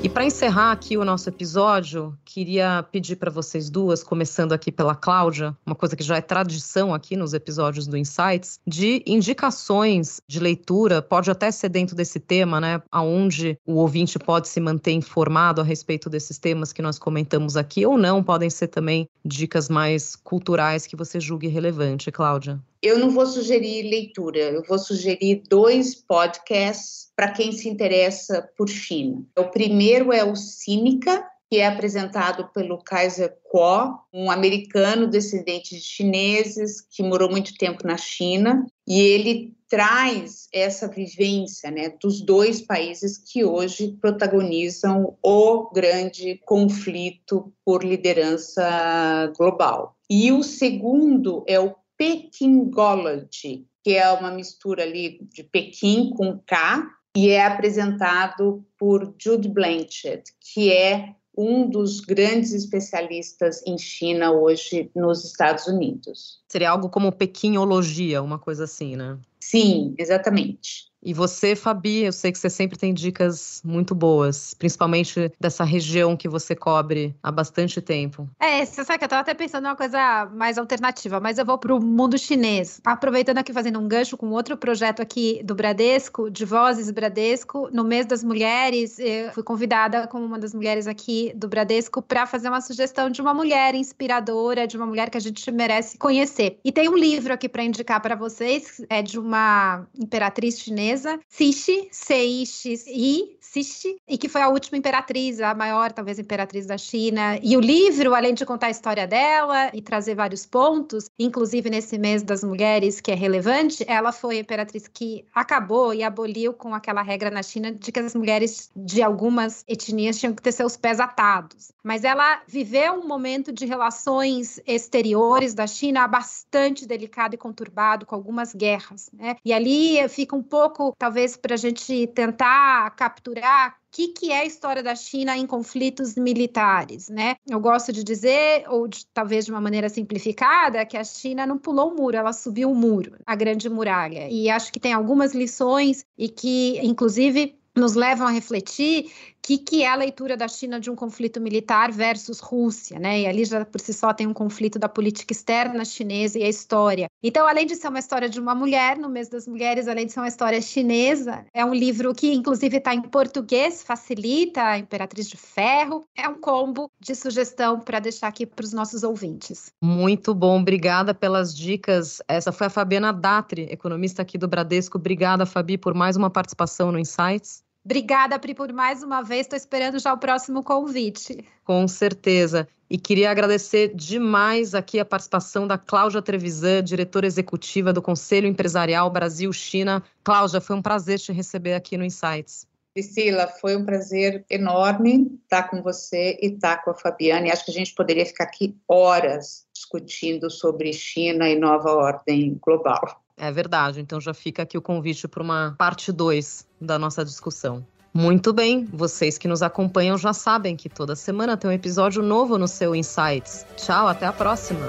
e 0.02 0.08
para 0.08 0.24
encerrar 0.24 0.72
aqui 0.72 0.96
o 0.96 1.04
nosso 1.04 1.28
episódio, 1.28 2.16
queria 2.24 2.84
pedir 2.92 3.16
para 3.16 3.30
vocês 3.30 3.68
duas, 3.70 4.04
começando 4.04 4.52
aqui 4.52 4.70
pela 4.70 4.94
Cláudia, 4.94 5.56
uma 5.64 5.74
coisa 5.74 5.96
que 5.96 6.04
já 6.04 6.16
é 6.16 6.20
tradição 6.20 6.94
aqui 6.94 7.16
nos 7.16 7.34
episódios 7.34 7.86
do 7.86 7.96
Insights, 7.96 8.60
de 8.66 9.02
indicações 9.06 10.20
de 10.28 10.38
leitura, 10.38 11.02
pode 11.02 11.30
até 11.30 11.50
ser 11.50 11.70
dentro 11.70 11.96
desse 11.96 12.20
tema, 12.20 12.60
né, 12.60 12.80
aonde 12.92 13.58
o 13.66 13.74
ouvinte 13.74 14.18
pode 14.18 14.48
se 14.48 14.60
manter 14.60 14.92
informado 14.92 15.60
a 15.60 15.64
respeito 15.64 16.08
desses 16.08 16.38
temas 16.38 16.72
que 16.72 16.82
nós 16.82 16.98
comentamos 16.98 17.56
aqui, 17.56 17.84
ou 17.84 17.98
não, 17.98 18.22
podem 18.22 18.50
ser 18.50 18.68
também 18.68 19.08
dicas 19.24 19.68
mais 19.68 20.14
culturais 20.14 20.86
que 20.86 20.94
você 20.94 21.18
julgue 21.18 21.48
relevante, 21.48 22.12
Cláudia. 22.12 22.60
Eu 22.86 23.00
não 23.00 23.10
vou 23.10 23.26
sugerir 23.26 23.82
leitura, 23.82 24.38
eu 24.38 24.62
vou 24.62 24.78
sugerir 24.78 25.42
dois 25.50 25.92
podcasts 25.92 27.10
para 27.16 27.32
quem 27.32 27.50
se 27.50 27.68
interessa 27.68 28.48
por 28.56 28.68
China. 28.68 29.26
O 29.36 29.46
primeiro 29.46 30.12
é 30.12 30.22
o 30.22 30.36
Cínica, 30.36 31.26
que 31.50 31.58
é 31.58 31.66
apresentado 31.66 32.48
pelo 32.54 32.78
Kaiser 32.78 33.36
Kuo, 33.42 33.98
um 34.14 34.30
americano 34.30 35.08
descendente 35.08 35.74
de 35.74 35.80
chineses 35.80 36.80
que 36.80 37.02
morou 37.02 37.28
muito 37.28 37.54
tempo 37.54 37.84
na 37.84 37.96
China, 37.96 38.64
e 38.86 39.00
ele 39.00 39.56
traz 39.68 40.46
essa 40.54 40.86
vivência 40.86 41.72
né, 41.72 41.92
dos 42.00 42.24
dois 42.24 42.60
países 42.60 43.18
que 43.18 43.44
hoje 43.44 43.98
protagonizam 44.00 45.18
o 45.20 45.72
grande 45.72 46.40
conflito 46.44 47.52
por 47.64 47.82
liderança 47.82 49.32
global. 49.36 49.96
E 50.08 50.30
o 50.30 50.44
segundo 50.44 51.42
é 51.48 51.58
o 51.58 51.74
Pekingology, 51.96 53.66
que 53.82 53.94
é 53.94 54.10
uma 54.12 54.30
mistura 54.30 54.82
ali 54.82 55.20
de 55.32 55.42
Pequim 55.42 56.10
com 56.10 56.38
K, 56.46 56.88
e 57.16 57.30
é 57.30 57.46
apresentado 57.46 58.64
por 58.78 59.14
Jude 59.18 59.48
Blanchett, 59.48 60.32
que 60.40 60.70
é 60.70 61.14
um 61.36 61.68
dos 61.68 62.00
grandes 62.00 62.52
especialistas 62.52 63.62
em 63.66 63.76
China 63.76 64.32
hoje 64.32 64.90
nos 64.94 65.24
Estados 65.24 65.66
Unidos. 65.66 66.40
Seria 66.48 66.70
algo 66.70 66.88
como 66.88 67.12
pequinologia, 67.12 68.22
uma 68.22 68.38
coisa 68.38 68.64
assim, 68.64 68.96
né? 68.96 69.18
Sim, 69.40 69.94
exatamente. 69.98 70.90
E 71.06 71.14
você, 71.14 71.54
Fabi, 71.54 72.02
eu 72.02 72.12
sei 72.12 72.32
que 72.32 72.38
você 72.38 72.50
sempre 72.50 72.76
tem 72.76 72.92
dicas 72.92 73.62
muito 73.64 73.94
boas, 73.94 74.54
principalmente 74.54 75.30
dessa 75.38 75.62
região 75.62 76.16
que 76.16 76.28
você 76.28 76.56
cobre 76.56 77.14
há 77.22 77.30
bastante 77.30 77.80
tempo. 77.80 78.28
É, 78.40 78.64
você 78.64 78.84
sabe 78.84 78.98
que 78.98 79.04
eu 79.04 79.06
estava 79.06 79.22
até 79.22 79.32
pensando 79.32 79.66
em 79.66 79.68
uma 79.68 79.76
coisa 79.76 80.28
mais 80.34 80.58
alternativa, 80.58 81.20
mas 81.20 81.38
eu 81.38 81.46
vou 81.46 81.58
para 81.58 81.72
o 81.72 81.80
mundo 81.80 82.18
chinês. 82.18 82.80
Aproveitando 82.84 83.38
aqui, 83.38 83.52
fazendo 83.52 83.78
um 83.78 83.86
gancho 83.86 84.16
com 84.16 84.30
outro 84.30 84.56
projeto 84.56 85.00
aqui 85.00 85.40
do 85.44 85.54
Bradesco, 85.54 86.28
de 86.28 86.44
Vozes 86.44 86.90
Bradesco, 86.90 87.68
no 87.72 87.84
mês 87.84 88.04
das 88.04 88.24
mulheres, 88.24 88.98
eu 88.98 89.30
fui 89.30 89.44
convidada 89.44 90.08
como 90.08 90.26
uma 90.26 90.40
das 90.40 90.52
mulheres 90.52 90.88
aqui 90.88 91.32
do 91.36 91.46
Bradesco 91.46 92.02
para 92.02 92.26
fazer 92.26 92.48
uma 92.48 92.60
sugestão 92.60 93.10
de 93.10 93.20
uma 93.22 93.32
mulher 93.32 93.76
inspiradora, 93.76 94.66
de 94.66 94.76
uma 94.76 94.86
mulher 94.86 95.08
que 95.08 95.16
a 95.16 95.20
gente 95.20 95.52
merece 95.52 95.98
conhecer. 95.98 96.58
E 96.64 96.72
tem 96.72 96.88
um 96.88 96.96
livro 96.96 97.32
aqui 97.32 97.48
para 97.48 97.62
indicar 97.62 98.02
para 98.02 98.16
vocês, 98.16 98.84
é 98.90 99.00
de 99.02 99.20
uma 99.20 99.86
imperatriz 99.96 100.58
chinesa 100.58 100.95
chinesa, 100.96 101.20
Cixi, 101.28 101.88
C-I-X-I, 101.92 103.36
Cixi, 103.40 103.96
e 104.08 104.18
que 104.18 104.28
foi 104.28 104.42
a 104.42 104.48
última 104.48 104.78
imperatriz, 104.78 105.40
a 105.40 105.54
maior, 105.54 105.92
talvez, 105.92 106.18
imperatriz 106.18 106.66
da 106.66 106.76
China. 106.76 107.38
E 107.42 107.56
o 107.56 107.60
livro, 107.60 108.14
além 108.14 108.34
de 108.34 108.44
contar 108.44 108.66
a 108.68 108.70
história 108.70 109.06
dela 109.06 109.70
e 109.72 109.80
trazer 109.80 110.14
vários 110.14 110.44
pontos, 110.44 111.08
inclusive 111.18 111.70
nesse 111.70 111.98
mês 111.98 112.22
das 112.22 112.42
mulheres, 112.42 113.00
que 113.00 113.10
é 113.10 113.14
relevante, 113.14 113.84
ela 113.86 114.12
foi 114.12 114.38
a 114.38 114.40
imperatriz 114.40 114.88
que 114.88 115.24
acabou 115.34 115.94
e 115.94 116.02
aboliu 116.02 116.52
com 116.52 116.74
aquela 116.74 117.02
regra 117.02 117.30
na 117.30 117.42
China 117.42 117.72
de 117.72 117.92
que 117.92 118.00
as 118.00 118.14
mulheres 118.14 118.70
de 118.74 119.02
algumas 119.02 119.64
etnias 119.68 120.18
tinham 120.18 120.34
que 120.34 120.42
ter 120.42 120.52
seus 120.52 120.76
pés 120.76 121.00
atados. 121.00 121.72
Mas 121.82 122.04
ela 122.04 122.42
viveu 122.46 122.94
um 122.94 123.06
momento 123.06 123.52
de 123.52 123.64
relações 123.64 124.60
exteriores 124.66 125.54
da 125.54 125.66
China 125.66 126.06
bastante 126.08 126.86
delicado 126.86 127.34
e 127.34 127.38
conturbado, 127.38 128.04
com 128.04 128.14
algumas 128.14 128.52
guerras. 128.54 129.08
Né? 129.12 129.36
E 129.44 129.52
ali 129.52 130.06
fica 130.08 130.34
um 130.34 130.42
pouco 130.42 130.75
talvez, 130.98 131.36
para 131.36 131.54
a 131.54 131.58
gente 131.58 132.06
tentar 132.08 132.90
capturar 132.96 133.70
o 133.70 133.74
que, 133.90 134.08
que 134.08 134.30
é 134.30 134.40
a 134.40 134.44
história 134.44 134.82
da 134.82 134.94
China 134.94 135.36
em 135.36 135.46
conflitos 135.46 136.16
militares, 136.16 137.08
né? 137.08 137.36
Eu 137.48 137.58
gosto 137.58 137.92
de 137.92 138.04
dizer, 138.04 138.64
ou 138.68 138.86
de, 138.86 139.06
talvez 139.06 139.46
de 139.46 139.50
uma 139.50 139.60
maneira 139.60 139.88
simplificada, 139.88 140.84
que 140.84 140.96
a 140.96 141.04
China 141.04 141.46
não 141.46 141.56
pulou 141.56 141.92
o 141.92 141.96
muro, 141.96 142.16
ela 142.16 142.32
subiu 142.32 142.70
o 142.70 142.74
muro, 142.74 143.16
a 143.24 143.34
Grande 143.34 143.68
Muralha. 143.68 144.28
E 144.28 144.50
acho 144.50 144.72
que 144.72 144.80
tem 144.80 144.92
algumas 144.92 145.34
lições 145.34 146.04
e 146.18 146.28
que, 146.28 146.78
inclusive, 146.82 147.58
nos 147.76 147.94
levam 147.94 148.26
a 148.26 148.30
refletir 148.30 149.12
que, 149.46 149.58
que 149.58 149.84
é 149.84 149.88
a 149.88 149.94
leitura 149.94 150.36
da 150.36 150.48
China 150.48 150.80
de 150.80 150.90
um 150.90 150.96
conflito 150.96 151.40
militar 151.40 151.92
versus 151.92 152.40
Rússia, 152.40 152.98
né? 152.98 153.20
E 153.20 153.26
ali 153.28 153.44
já 153.44 153.64
por 153.64 153.80
si 153.80 153.94
só 153.94 154.12
tem 154.12 154.26
um 154.26 154.34
conflito 154.34 154.76
da 154.76 154.88
política 154.88 155.32
externa 155.32 155.84
chinesa 155.84 156.36
e 156.36 156.42
a 156.42 156.48
história. 156.48 157.06
Então, 157.22 157.46
além 157.46 157.64
de 157.64 157.76
ser 157.76 157.86
uma 157.86 158.00
história 158.00 158.28
de 158.28 158.40
uma 158.40 158.56
mulher, 158.56 158.98
no 158.98 159.08
mês 159.08 159.28
das 159.28 159.46
mulheres, 159.46 159.86
além 159.86 160.06
de 160.06 160.12
ser 160.12 160.18
uma 160.18 160.26
história 160.26 160.60
chinesa, 160.60 161.46
é 161.54 161.64
um 161.64 161.72
livro 161.72 162.12
que, 162.12 162.32
inclusive, 162.32 162.78
está 162.78 162.92
em 162.92 163.02
português, 163.02 163.84
facilita, 163.84 164.64
a 164.64 164.78
Imperatriz 164.78 165.28
de 165.28 165.36
Ferro. 165.36 166.04
É 166.16 166.28
um 166.28 166.40
combo 166.40 166.90
de 166.98 167.14
sugestão 167.14 167.78
para 167.78 168.00
deixar 168.00 168.26
aqui 168.26 168.46
para 168.46 168.64
os 168.64 168.72
nossos 168.72 169.04
ouvintes. 169.04 169.70
Muito 169.80 170.34
bom, 170.34 170.60
obrigada 170.60 171.14
pelas 171.14 171.56
dicas. 171.56 172.20
Essa 172.26 172.50
foi 172.50 172.66
a 172.66 172.70
Fabiana 172.70 173.12
Datri, 173.12 173.68
economista 173.70 174.22
aqui 174.22 174.36
do 174.36 174.48
Bradesco. 174.48 174.98
Obrigada, 174.98 175.46
Fabi, 175.46 175.78
por 175.78 175.94
mais 175.94 176.16
uma 176.16 176.30
participação 176.30 176.90
no 176.90 176.98
Insights. 176.98 177.64
Obrigada, 177.86 178.36
Pri, 178.36 178.52
por 178.52 178.72
mais 178.72 179.04
uma 179.04 179.22
vez. 179.22 179.42
Estou 179.42 179.56
esperando 179.56 180.00
já 180.00 180.12
o 180.12 180.18
próximo 180.18 180.60
convite. 180.64 181.46
Com 181.64 181.86
certeza. 181.86 182.66
E 182.90 182.98
queria 182.98 183.30
agradecer 183.30 183.94
demais 183.94 184.74
aqui 184.74 184.98
a 184.98 185.04
participação 185.04 185.68
da 185.68 185.78
Cláudia 185.78 186.20
Trevisan, 186.20 186.82
diretora 186.82 187.28
executiva 187.28 187.92
do 187.92 188.02
Conselho 188.02 188.48
Empresarial 188.48 189.08
Brasil-China. 189.08 190.02
Cláudia, 190.24 190.60
foi 190.60 190.74
um 190.74 190.82
prazer 190.82 191.20
te 191.20 191.30
receber 191.30 191.74
aqui 191.74 191.96
no 191.96 192.04
Insights. 192.04 192.66
Priscila, 192.92 193.46
foi 193.46 193.76
um 193.76 193.84
prazer 193.84 194.44
enorme 194.50 195.38
estar 195.44 195.70
com 195.70 195.80
você 195.80 196.36
e 196.42 196.46
estar 196.46 196.82
com 196.82 196.90
a 196.90 196.94
Fabiana. 196.94 197.46
E 197.46 197.50
acho 197.52 197.64
que 197.64 197.70
a 197.70 197.74
gente 197.74 197.94
poderia 197.94 198.26
ficar 198.26 198.44
aqui 198.44 198.76
horas 198.88 199.64
discutindo 199.72 200.50
sobre 200.50 200.92
China 200.92 201.48
e 201.48 201.56
nova 201.56 201.92
ordem 201.92 202.58
global. 202.60 203.22
É 203.36 203.52
verdade, 203.52 204.00
então 204.00 204.20
já 204.20 204.32
fica 204.32 204.62
aqui 204.62 204.78
o 204.78 204.82
convite 204.82 205.28
para 205.28 205.42
uma 205.42 205.74
parte 205.78 206.10
2 206.10 206.66
da 206.80 206.98
nossa 206.98 207.24
discussão. 207.24 207.86
Muito 208.12 208.50
bem, 208.50 208.86
vocês 208.86 209.36
que 209.36 209.46
nos 209.46 209.62
acompanham 209.62 210.16
já 210.16 210.32
sabem 210.32 210.74
que 210.74 210.88
toda 210.88 211.14
semana 211.14 211.54
tem 211.54 211.68
um 211.68 211.72
episódio 211.72 212.22
novo 212.22 212.56
no 212.56 212.66
seu 212.66 212.94
Insights. 212.94 213.66
Tchau, 213.76 214.08
até 214.08 214.24
a 214.24 214.32
próxima! 214.32 214.86